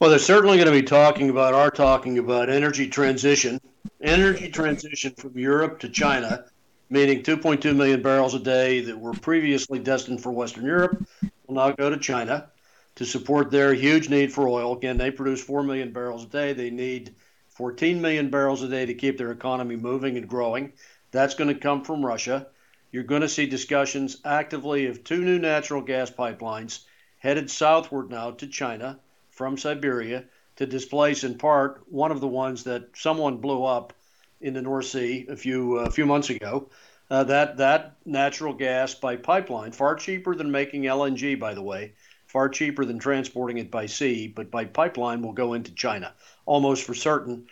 [0.00, 3.60] Well, they're certainly going to be talking about, are talking about energy transition,
[4.00, 6.44] energy transition from Europe to China,
[6.88, 11.04] meaning 2.2 million barrels a day that were previously destined for Western Europe
[11.48, 12.48] will now go to China
[12.94, 14.76] to support their huge need for oil.
[14.76, 16.52] Again, they produce 4 million barrels a day.
[16.52, 17.16] They need
[17.48, 20.74] 14 million barrels a day to keep their economy moving and growing.
[21.10, 22.46] That's going to come from Russia.
[22.92, 26.84] You're going to see discussions actively of two new natural gas pipelines
[27.16, 29.00] headed southward now to China
[29.38, 30.24] from Siberia
[30.56, 33.92] to displace in part one of the ones that someone blew up
[34.40, 36.68] in the North Sea a few a uh, few months ago.
[37.08, 41.92] Uh, that that natural gas by pipeline far cheaper than making LNG, by the way,
[42.26, 46.12] far cheaper than transporting it by sea, but by pipeline will go into China
[46.44, 47.46] almost for certain,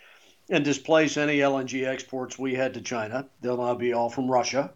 [0.49, 3.29] and displace any LNG exports we had to China.
[3.39, 4.73] They'll now be all from Russia.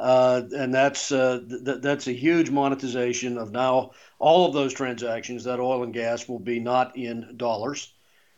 [0.00, 5.44] Uh, and that's uh, th- that's a huge monetization of now all of those transactions.
[5.44, 7.92] That oil and gas will be not in dollars,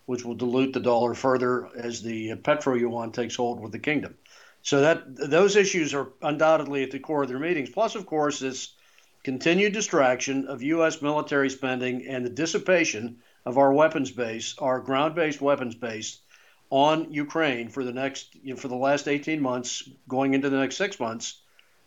[0.06, 4.16] which will dilute the dollar further as the petro yuan takes hold with the kingdom.
[4.62, 7.70] So that those issues are undoubtedly at the core of their meetings.
[7.70, 8.74] Plus, of course, this
[9.22, 11.00] continued distraction of U.S.
[11.00, 16.22] military spending and the dissipation of our weapons base, our ground-based weapons base,
[16.70, 20.56] on Ukraine for the next you know, for the last 18 months, going into the
[20.56, 21.41] next six months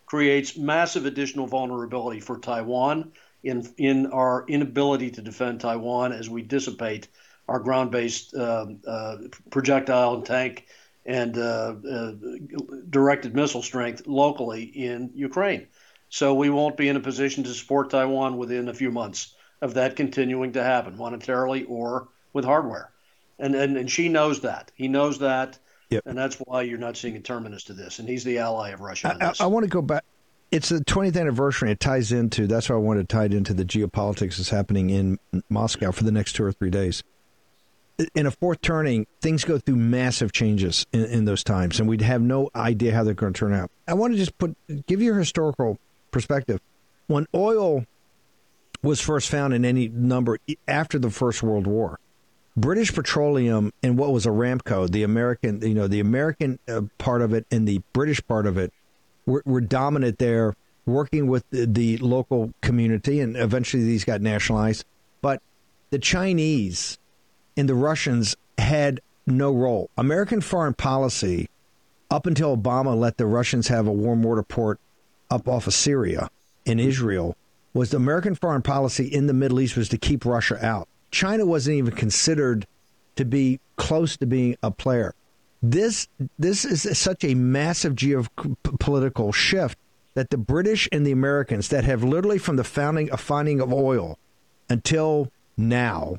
[0.05, 3.11] creates massive additional vulnerability for Taiwan
[3.43, 7.07] in in our inability to defend Taiwan as we dissipate
[7.47, 9.17] our ground-based uh, uh,
[9.51, 10.65] projectile and tank
[11.05, 12.11] and uh, uh,
[12.89, 15.67] directed missile strength locally in Ukraine.
[16.09, 19.75] So we won't be in a position to support Taiwan within a few months of
[19.75, 22.91] that continuing to happen monetarily or with hardware.
[23.37, 24.71] And, and, and Xi knows that.
[24.75, 25.59] He knows that.
[25.89, 26.03] Yep.
[26.05, 27.99] And that's why you're not seeing a terminus to this.
[27.99, 29.17] And he's the ally of Russia.
[29.19, 30.03] I, I, want to go back.
[30.51, 31.71] It's the 20th anniversary.
[31.71, 34.89] It ties into, that's why I wanted to tie it into the geopolitics that's happening
[34.89, 35.19] in
[35.49, 37.03] Moscow for the next two or three days.
[38.13, 42.01] In a fourth turning, things go through massive changes in, in those times, and we'd
[42.01, 43.71] have no idea how they're going to turn out.
[43.87, 44.55] I want to just put,
[44.85, 45.77] give you a historical
[46.11, 46.59] perspective.
[47.07, 47.85] When oil
[48.81, 51.99] was first found in any number after the First World War,
[52.57, 57.33] British Petroleum and what was Aramco, the American, you know, the American uh, part of
[57.33, 58.71] it and the British part of it
[59.25, 64.85] were, were dominant there, working with the, the, local community, and eventually these got nationalized.
[65.21, 65.41] But
[65.89, 66.97] the Chinese
[67.57, 69.89] and the Russians had no role.
[69.97, 71.49] American foreign policy,
[72.09, 74.79] up until Obama let the Russians have a warm water port
[75.29, 76.29] up off of Syria
[76.65, 77.35] in Israel,
[77.73, 80.87] was the American foreign policy in the Middle East was to keep Russia out.
[81.15, 82.67] China wasn't even considered
[83.15, 85.15] to be close to being a player.
[85.63, 89.79] This this is such a massive geopolitical shift
[90.13, 93.71] that the British and the Americans that have literally from the founding of finding of
[93.71, 94.19] oil
[94.69, 96.17] until now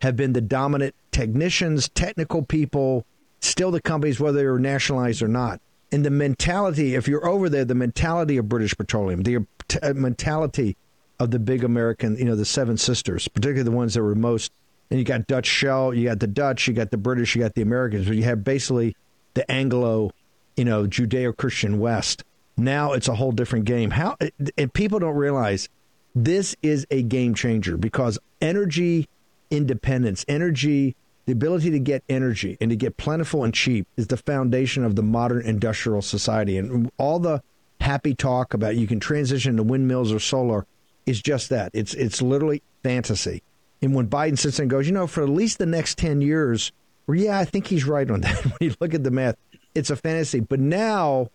[0.00, 3.06] have been the dominant technicians, technical people,
[3.40, 5.60] still the companies whether they're nationalized or not.
[5.92, 9.46] And the mentality, if you're over there, the mentality of British Petroleum, the
[9.80, 10.76] uh, mentality
[11.22, 14.52] of the big American, you know, the Seven Sisters, particularly the ones that were most.
[14.90, 17.54] And you got Dutch Shell, you got the Dutch, you got the British, you got
[17.54, 18.94] the Americans, but you have basically
[19.34, 20.10] the Anglo,
[20.56, 22.24] you know, Judeo-Christian West.
[22.56, 23.90] Now it's a whole different game.
[23.90, 24.16] How
[24.58, 25.68] and people don't realize
[26.14, 29.08] this is a game changer because energy
[29.50, 30.94] independence, energy
[31.24, 34.96] the ability to get energy and to get plentiful and cheap is the foundation of
[34.96, 36.58] the modern industrial society.
[36.58, 37.42] And all the
[37.80, 40.66] happy talk about you can transition to windmills or solar
[41.06, 41.70] is just that.
[41.74, 43.42] It's it's literally fantasy.
[43.80, 46.72] And when Biden sits and goes, you know, for at least the next ten years,
[47.06, 48.36] well, yeah, I think he's right on that.
[48.44, 49.36] when you look at the math,
[49.74, 50.40] it's a fantasy.
[50.40, 51.28] But now,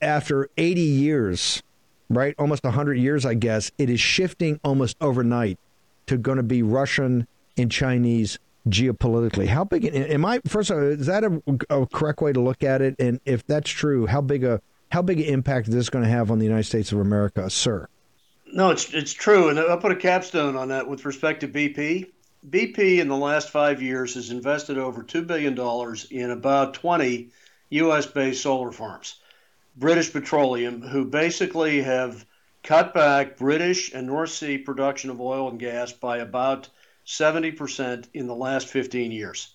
[0.00, 1.62] after eighty years,
[2.08, 5.58] right, almost hundred years, I guess, it is shifting almost overnight
[6.06, 7.26] to going to be Russian
[7.56, 9.46] and Chinese geopolitically.
[9.46, 10.40] How big am I?
[10.46, 12.96] First of all, is that a, a correct way to look at it?
[12.98, 14.60] And if that's true, how big a
[14.90, 17.48] how big an impact is this going to have on the United States of America,
[17.50, 17.88] sir?
[18.52, 22.10] No, it's it's true, and I'll put a capstone on that with respect to BP.
[22.48, 27.30] BP in the last five years has invested over two billion dollars in about twenty
[27.70, 29.16] U.S.-based solar farms.
[29.76, 32.24] British Petroleum, who basically have
[32.62, 36.68] cut back British and North Sea production of oil and gas by about
[37.06, 39.54] 70% in the last 15 years.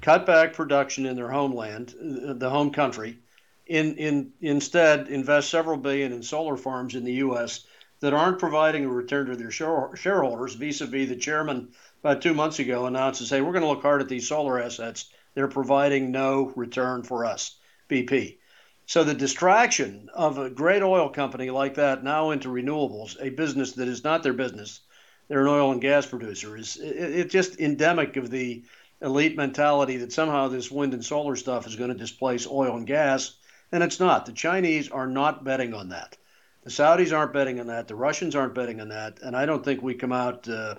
[0.00, 3.18] Cut back production in their homeland, the home country,
[3.66, 7.64] in, in, instead invest several billion in solar farms in the U.S.
[8.02, 11.70] that aren't providing a return to their shareholders vis-a-vis the chairman
[12.04, 15.10] about two months ago announces, hey, we're going to look hard at these solar assets.
[15.34, 17.56] They're providing no return for us,
[17.88, 18.36] BP.
[18.84, 23.72] So the distraction of a great oil company like that now into renewables, a business
[23.72, 24.80] that is not their business,
[25.28, 28.64] they're an oil and gas producer, is it just endemic of the
[29.00, 32.86] elite mentality that somehow this wind and solar stuff is going to displace oil and
[32.86, 33.36] gas,
[33.70, 34.26] and it's not.
[34.26, 36.16] The Chinese are not betting on that.
[36.62, 37.88] The Saudis aren't betting on that.
[37.88, 40.76] The Russians aren't betting on that, and I don't think we come out, uh,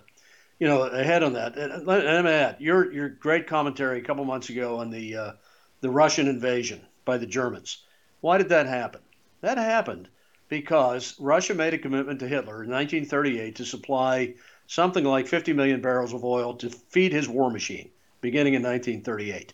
[0.58, 1.58] you know, ahead on that.
[1.58, 5.32] And let, me add your your great commentary a couple months ago on the uh,
[5.82, 7.84] the Russian invasion by the Germans.
[8.22, 9.02] Why did that happen?
[9.42, 10.08] That happened
[10.48, 14.36] because Russia made a commitment to Hitler in 1938 to supply
[14.68, 17.90] something like 50 million barrels of oil to feed his war machine,
[18.22, 19.54] beginning in 1938.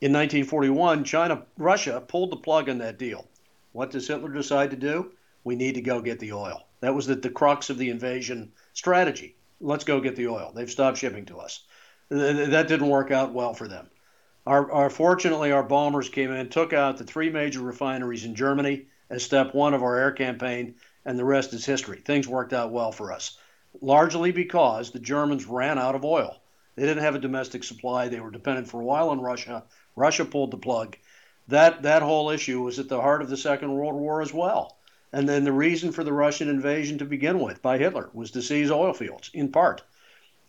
[0.00, 3.26] In 1941, China, Russia pulled the plug on that deal.
[3.72, 5.10] What does Hitler decide to do?
[5.44, 6.66] We need to go get the oil.
[6.80, 9.36] That was the, the crux of the invasion strategy.
[9.60, 10.52] Let's go get the oil.
[10.54, 11.64] They've stopped shipping to us.
[12.08, 13.88] That didn't work out well for them.
[14.46, 18.86] Our, our, fortunately, our bombers came in, took out the three major refineries in Germany
[19.08, 20.74] as step one of our air campaign,
[21.06, 22.02] and the rest is history.
[22.04, 23.38] Things worked out well for us,
[23.80, 26.42] largely because the Germans ran out of oil.
[26.76, 28.08] They didn't have a domestic supply.
[28.08, 29.64] They were dependent for a while on Russia.
[29.96, 30.96] Russia pulled the plug.
[31.48, 34.76] That that whole issue was at the heart of the Second World War as well.
[35.14, 38.42] And then the reason for the Russian invasion to begin with by Hitler was to
[38.42, 39.80] seize oil fields, in part.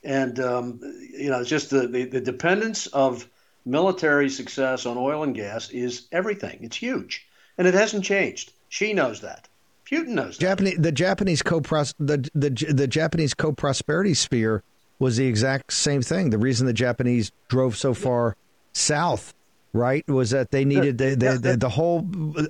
[0.03, 0.79] And um,
[1.11, 3.29] you know, just the, the, the dependence of
[3.63, 6.57] military success on oil and gas is everything.
[6.61, 7.27] It's huge,
[7.59, 8.53] and it hasn't changed.
[8.69, 9.47] Xi knows that.
[9.85, 10.57] Putin knows that.
[10.57, 14.63] The Japanese co the, the the Japanese co prosperity sphere
[14.97, 16.31] was the exact same thing.
[16.31, 18.35] The reason the Japanese drove so far
[18.73, 19.34] south,
[19.75, 21.99] right, was that they needed the the, the, the whole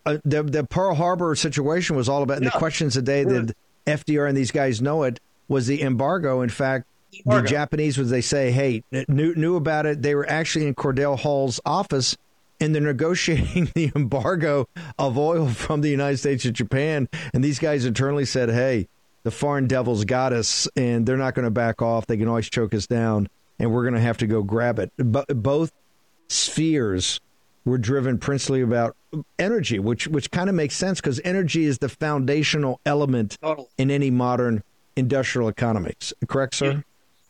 [0.06, 2.38] uh, the, the Pearl Harbor situation was all about.
[2.38, 3.56] And the questions today that
[3.86, 6.42] FDR and these guys know it was the embargo.
[6.42, 6.86] In fact,
[7.26, 10.02] the Japanese was they say, hey, knew knew about it.
[10.02, 12.18] They were actually in Cordell Hull's office
[12.60, 14.68] and they're negotiating the embargo
[14.98, 17.10] of oil from the United States to Japan.
[17.34, 18.88] And these guys internally said, hey,
[19.24, 22.06] the foreign devils got us and they're not going to back off.
[22.06, 23.28] They can always choke us down
[23.60, 24.92] and we're going to have to go grab it.
[24.98, 25.72] But both
[26.28, 27.20] spheres
[27.66, 28.96] were driven principally about
[29.40, 33.68] energy, which which kind of makes sense because energy is the foundational element totally.
[33.78, 34.64] in any modern
[34.96, 35.94] industrial economy.
[36.28, 36.84] Correct, sir?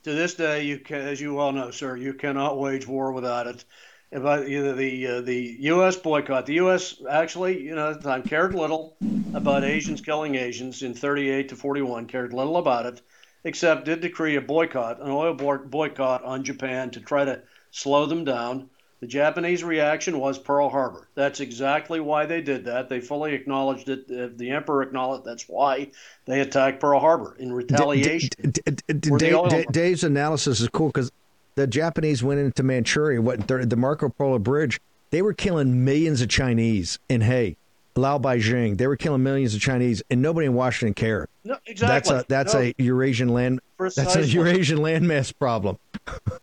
[0.06, 3.48] to this day, you can, as you well know, sir, you cannot wage war without
[3.48, 3.66] it.
[4.12, 5.96] About know, the uh, the U.S.
[5.96, 7.02] boycott, the U.S.
[7.10, 8.96] actually, you know, I cared little
[9.34, 12.06] about Asians killing Asians in 38 to 41.
[12.06, 13.02] Cared little about it,
[13.46, 17.41] except did decree a boycott, an oil boycott on Japan to try to
[17.72, 18.70] slow them down.
[19.02, 21.10] The Japanese reaction was Pearl Harbor.
[21.16, 22.89] That's exactly why they did that.
[22.89, 24.06] They fully acknowledged it.
[24.10, 25.91] Uh, the emperor acknowledged that's why
[26.26, 28.30] they attacked Pearl Harbor in retaliation.
[28.41, 31.12] D- d- d- Dave's analysis is cool because
[31.56, 34.80] the Japanese went into Manchuria, what the Marco Polo Bridge.
[35.12, 37.58] They were killing millions of Chinese, and hey,
[37.96, 41.30] Lao Beijing, they were killing millions of Chinese, and nobody in Washington cared.
[41.43, 41.88] No, exactly.
[41.88, 42.60] That's a that's no.
[42.62, 43.62] a Eurasian land.
[43.78, 44.13] Precisely.
[44.21, 45.78] That's a Eurasian landmass problem.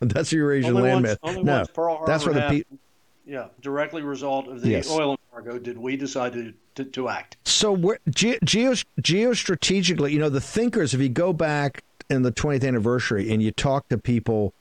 [0.01, 1.43] that's a Eurasian landmass.
[1.43, 1.65] No,
[2.05, 2.77] that's where the people.
[3.25, 4.91] Yeah, directly result of the yes.
[4.91, 7.37] oil embargo did we decide to, to, to act.
[7.45, 12.67] So ge- geo, geostrategically, you know, the thinkers, if you go back in the 20th
[12.67, 14.53] anniversary and you talk to people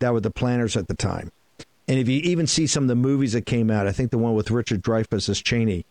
[0.00, 1.32] that were the planners at the time,
[1.88, 4.18] and if you even see some of the movies that came out, I think the
[4.18, 5.86] one with Richard Dreyfuss as Cheney,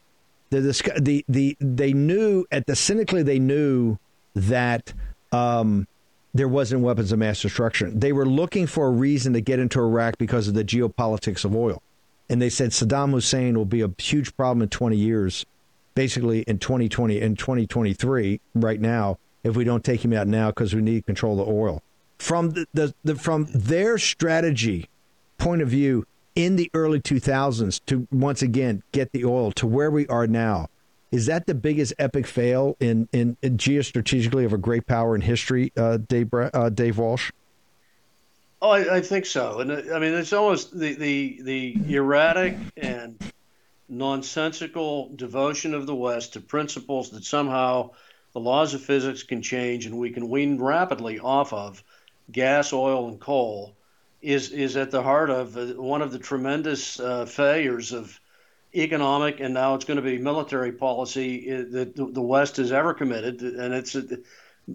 [0.52, 3.98] the, the, the, the they knew at the cynically they knew
[4.36, 4.94] that
[5.32, 5.88] um,
[6.34, 8.00] there wasn't weapons of mass destruction.
[8.00, 11.56] They were looking for a reason to get into Iraq because of the geopolitics of
[11.56, 11.82] oil.
[12.30, 15.46] And they said Saddam Hussein will be a huge problem in 20 years,
[15.96, 20.74] basically in 2020 and 2023 right now if we don't take him out now because
[20.74, 21.82] we need control of oil.
[22.18, 24.90] From the, the, the from their strategy
[25.38, 26.06] point of view
[26.36, 30.68] in the early 2000s to once again get the oil to where we are now
[31.12, 35.22] is that the biggest epic fail in, in, in geostrategically of a great power in
[35.22, 37.32] history, uh, Dave, uh, Dave Walsh?
[38.62, 39.60] Oh, I, I, think so.
[39.60, 43.18] And uh, I mean, it's almost the, the, the erratic and
[43.88, 47.92] nonsensical devotion of the West to principles that somehow
[48.34, 51.84] the laws of physics can change and we can wean rapidly off of
[52.32, 53.76] gas, oil, and coal
[54.22, 58.20] is, is at the heart of uh, one of the tremendous uh, failures of
[58.76, 62.94] economic and now it's going to be military policy uh, that the West has ever
[62.94, 64.04] committed, and it's uh,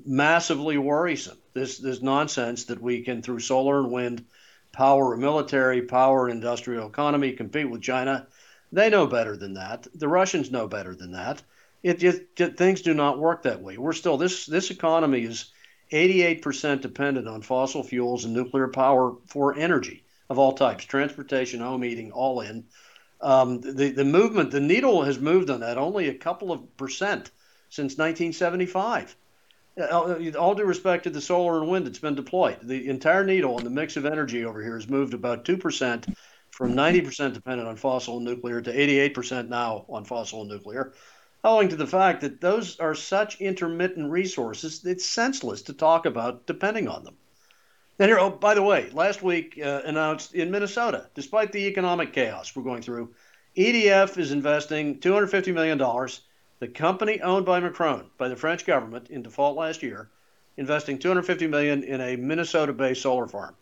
[0.05, 1.39] massively worrisome.
[1.53, 4.25] This this nonsense that we can through solar and wind
[4.73, 8.27] power a military, power an industrial economy, compete with China.
[8.73, 9.87] They know better than that.
[9.95, 11.41] The Russians know better than that.
[11.85, 12.23] It just,
[12.57, 13.79] things do not work that way.
[13.79, 15.53] We're still this this economy is
[15.93, 21.83] 88% dependent on fossil fuels and nuclear power for energy of all types, transportation, home
[21.83, 22.65] heating, all in
[23.25, 27.31] um, the the movement, the needle has moved on that only a couple of percent
[27.71, 29.17] since 1975.
[29.81, 33.57] Uh, all due respect to the solar and wind that's been deployed, the entire needle
[33.57, 36.07] and the mix of energy over here has moved about two percent
[36.51, 40.93] from 90% dependent on fossil and nuclear to 88% now on fossil and nuclear,
[41.43, 46.47] owing to the fact that those are such intermittent resources, it's senseless to talk about
[46.47, 47.17] depending on them.
[47.99, 52.13] And here, oh, by the way, last week uh, announced in Minnesota, despite the economic
[52.13, 53.15] chaos we're going through,
[53.57, 55.79] EDF is investing $250 million.
[56.59, 60.11] The company owned by Macron, by the French government, in default last year,
[60.57, 63.55] investing 250 million in a Minnesota-based solar farm.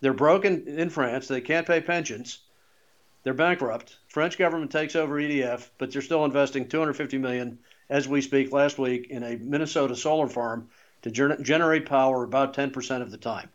[0.00, 1.28] They're broken in France.
[1.28, 2.40] They can't pay pensions.
[3.22, 3.98] They're bankrupt.
[4.08, 7.58] French government takes over EDF, but they're still investing 250 million
[7.88, 10.68] as we speak last week in a Minnesota solar farm
[11.02, 13.48] to generate power about 10% of the time.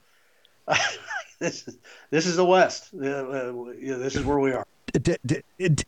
[1.40, 1.78] this, is,
[2.10, 2.90] this is the West.
[2.94, 4.66] Uh, uh, this is where we are.
[4.94, 5.84] D- d- d-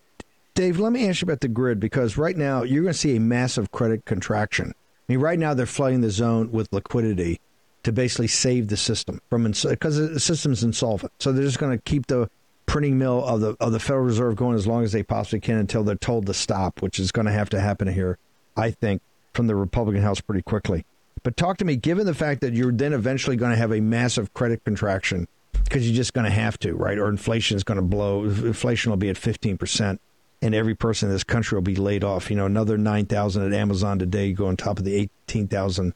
[0.55, 3.15] Dave, let me ask you about the grid because right now you're going to see
[3.15, 4.73] a massive credit contraction.
[4.73, 7.39] I mean, right now they're flooding the zone with liquidity
[7.83, 11.11] to basically save the system from because the system's insolvent.
[11.19, 12.29] So they're just going to keep the
[12.65, 15.57] printing mill of the of the Federal Reserve going as long as they possibly can
[15.57, 18.17] until they're told to stop, which is going to have to happen here,
[18.57, 19.01] I think,
[19.33, 20.85] from the Republican House pretty quickly.
[21.25, 23.81] But talk to me, given the fact that you're then eventually going to have a
[23.81, 25.27] massive credit contraction
[25.63, 26.99] because you're just going to have to, right?
[26.99, 28.25] Or inflation is going to blow.
[28.25, 29.97] Inflation will be at 15%,
[30.43, 32.29] and every person in this country will be laid off.
[32.29, 34.95] You know, another 9,000 at Amazon today, go on top of the
[35.27, 35.95] 18,000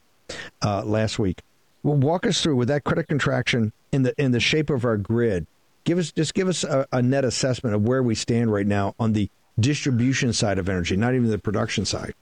[0.62, 1.42] uh, last week.
[1.84, 4.96] Well, walk us through with that credit contraction in the in the shape of our
[4.96, 5.46] grid.
[5.84, 8.96] Give us just give us a, a net assessment of where we stand right now
[8.98, 12.14] on the distribution side of energy, not even the production side.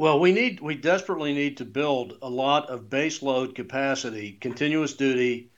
[0.00, 4.94] Well, we need we desperately need to build a lot of base load capacity, continuous
[4.94, 5.50] duty,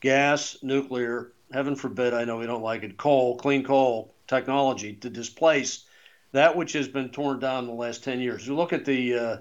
[0.00, 5.08] gas, nuclear, heaven forbid, I know we don't like it, coal, clean coal technology to
[5.08, 5.86] displace
[6.32, 8.46] that which has been torn down in the last 10 years.
[8.46, 9.36] You look at the uh,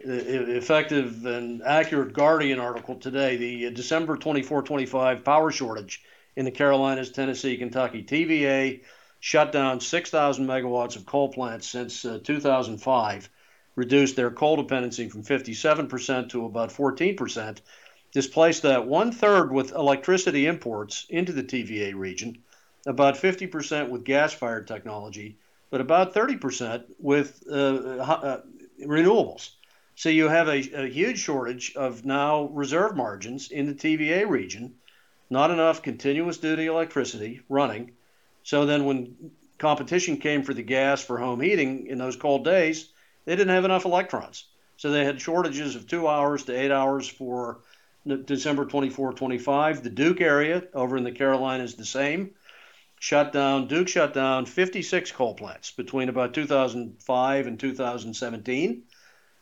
[0.00, 6.02] effective and accurate Guardian article today, the December 24 25 power shortage
[6.34, 8.02] in the Carolinas, Tennessee, Kentucky.
[8.02, 8.80] TVA
[9.20, 13.30] shut down 6,000 megawatts of coal plants since uh, 2005
[13.78, 17.58] reduced their coal dependency from 57% to about 14%,
[18.12, 22.38] displaced that one third with electricity imports into the TVA region,
[22.86, 25.38] about 50% with gas fired technology,
[25.70, 28.40] but about 30% with uh, uh,
[28.84, 29.50] renewables.
[29.94, 34.74] So you have a, a, huge shortage of now reserve margins in the TVA region,
[35.30, 37.92] not enough continuous duty electricity running.
[38.42, 42.88] So then when competition came for the gas for home heating in those cold days,
[43.28, 44.46] they didn't have enough electrons.
[44.78, 47.58] So they had shortages of two hours to eight hours for
[48.24, 49.82] December 24, 25.
[49.82, 52.30] The Duke area over in the Carolinas, the same.
[52.98, 58.82] Shut down, Duke shut down 56 coal plants between about 2005 and 2017,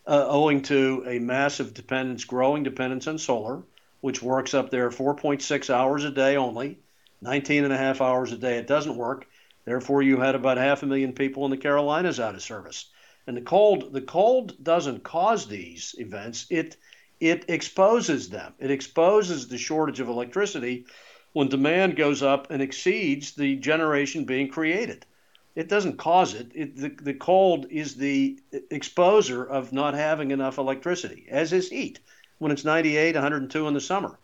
[0.09, 3.63] uh, owing to a massive dependence, growing dependence on solar,
[4.01, 6.81] which works up there 4.6 hours a day only,
[7.21, 8.59] 19 and a half hours a day.
[8.59, 9.29] It doesn't work.
[9.65, 12.87] Therefore, you had about half a million people in the Carolinas out of service.
[13.27, 16.47] And the cold, the cold doesn't cause these events.
[16.51, 16.77] It
[17.19, 18.55] it exposes them.
[18.59, 20.85] It exposes the shortage of electricity
[21.33, 25.07] when demand goes up and exceeds the generation being created.
[25.55, 26.53] It doesn't cause it.
[26.55, 28.39] it the, the cold is the
[28.71, 31.99] exposer of not having enough electricity, as is heat.
[32.39, 34.19] when it's 98, 102 in the summer.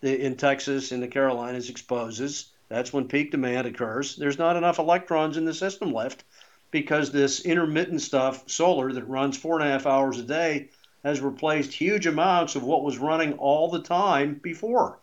[0.00, 2.52] The, in Texas, in the Carolinas, exposes.
[2.68, 4.16] That's when peak demand occurs.
[4.16, 6.24] There's not enough electrons in the system left
[6.70, 10.68] because this intermittent stuff, solar, that runs four and a half hours a day,
[11.04, 15.00] has replaced huge amounts of what was running all the time before.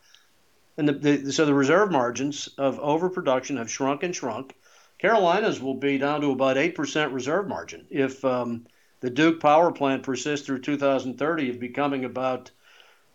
[0.78, 4.55] And the, the, so the reserve margins of overproduction have shrunk and shrunk.
[4.99, 8.68] Carolinas will be down to about 8% reserve margin if um,
[8.99, 12.51] the Duke power plant persists through 2030 of becoming about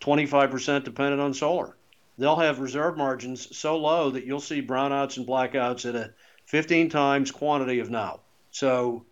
[0.01, 1.77] 25% dependent on solar.
[2.17, 6.13] They'll have reserve margins so low that you'll see brownouts and blackouts at a
[6.45, 8.21] 15 times quantity of now.
[8.51, 9.05] So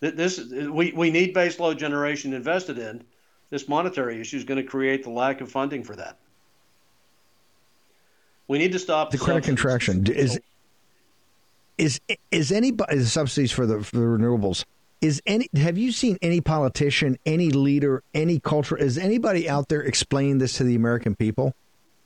[0.00, 3.04] this we, we need base load generation invested in.
[3.50, 6.18] This monetary issue is going to create the lack of funding for that.
[8.48, 10.06] We need to stop the credit contraction.
[10.06, 10.40] Is
[11.78, 14.64] is is anybody the subsidies for the, for the renewables?
[15.00, 18.76] Is any have you seen any politician, any leader, any culture?
[18.76, 21.54] Is anybody out there explaining this to the American people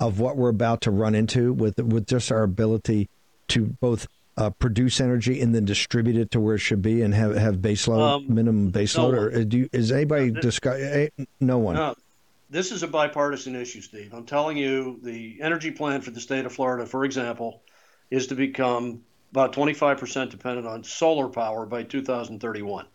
[0.01, 3.09] of what we're about to run into with with just our ability
[3.49, 4.07] to both
[4.37, 7.57] uh, produce energy and then distribute it to where it should be and have have
[7.57, 9.13] baseload um, minimum baseload?
[9.13, 10.81] No or do you, is anybody no, discuss?
[10.81, 11.09] Eh,
[11.41, 11.77] no one.
[11.77, 11.95] No,
[12.51, 14.13] this is a bipartisan issue, Steve.
[14.13, 17.63] I'm telling you, the energy plan for the state of Florida, for example,
[18.11, 22.87] is to become about 25% dependent on solar power by 2031,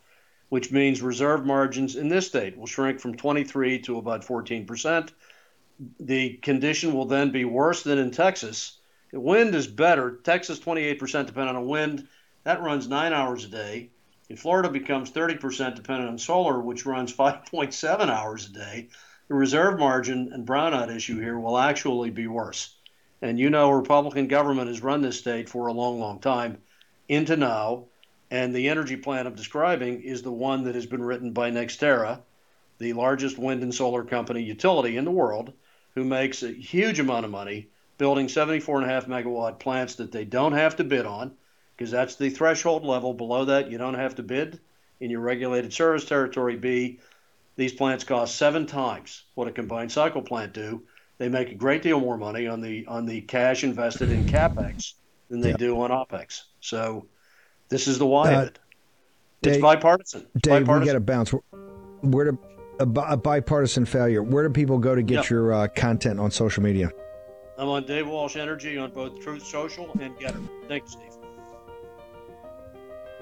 [0.50, 5.10] which means reserve margins in this state will shrink from 23 to about 14%.
[6.00, 8.78] The condition will then be worse than in Texas.
[9.16, 10.20] The wind is better.
[10.26, 12.10] Texas 28% dependent on wind.
[12.44, 13.92] That runs 9 hours a day.
[14.28, 18.90] In Florida becomes 30% dependent on solar, which runs 5.7 hours a day.
[19.30, 22.76] The reserve margin and brownout issue here will actually be worse.
[23.22, 26.58] And you know, Republican government has run this state for a long, long time
[27.08, 27.86] into now.
[28.30, 32.20] And the energy plan I'm describing is the one that has been written by NextEra,
[32.80, 35.54] the largest wind and solar company utility in the world,
[35.94, 40.76] who makes a huge amount of money building 74.5 megawatt plants that they don't have
[40.78, 41.32] to bid on,
[41.76, 43.14] because that's the threshold level.
[43.14, 44.60] Below that, you don't have to bid
[45.00, 47.00] in your regulated service territory B.
[47.56, 50.84] These plants cost seven times what a combined cycle plant do
[51.18, 54.94] they make a great deal more money on the on the cash invested in capex
[55.30, 56.44] than they do on opex.
[56.60, 57.08] So
[57.70, 58.60] this is the why uh, of it.
[59.44, 60.28] It's Dave, bipartisan.
[60.36, 60.80] It's Dave, bipartisan.
[60.82, 61.34] we got to bounce.
[62.02, 62.38] Where to
[62.80, 64.22] a, a, bipartisan failure?
[64.22, 65.30] Where do people go to get yep.
[65.30, 66.92] your uh, content on social media?
[67.58, 70.48] I'm on Dave Walsh Energy on both Truth Social and Gettr.
[70.68, 71.14] Thanks, Steve.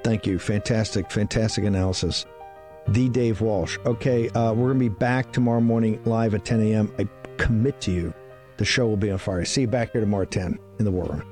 [0.04, 0.40] Thank you.
[0.40, 2.26] Fantastic, fantastic analysis.
[2.88, 3.78] The Dave Walsh.
[3.86, 6.94] Okay, uh, we're going to be back tomorrow morning live at 10 a.m.
[6.98, 7.08] I
[7.38, 8.14] commit to you,
[8.58, 9.46] the show will be on fire.
[9.46, 11.24] See you back here tomorrow at 10 in the War Room.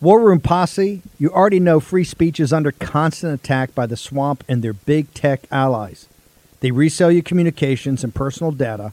[0.00, 4.42] War Room Posse, you already know free speech is under constant attack by the swamp
[4.48, 6.08] and their big tech allies.
[6.58, 8.92] They resell your communications and personal data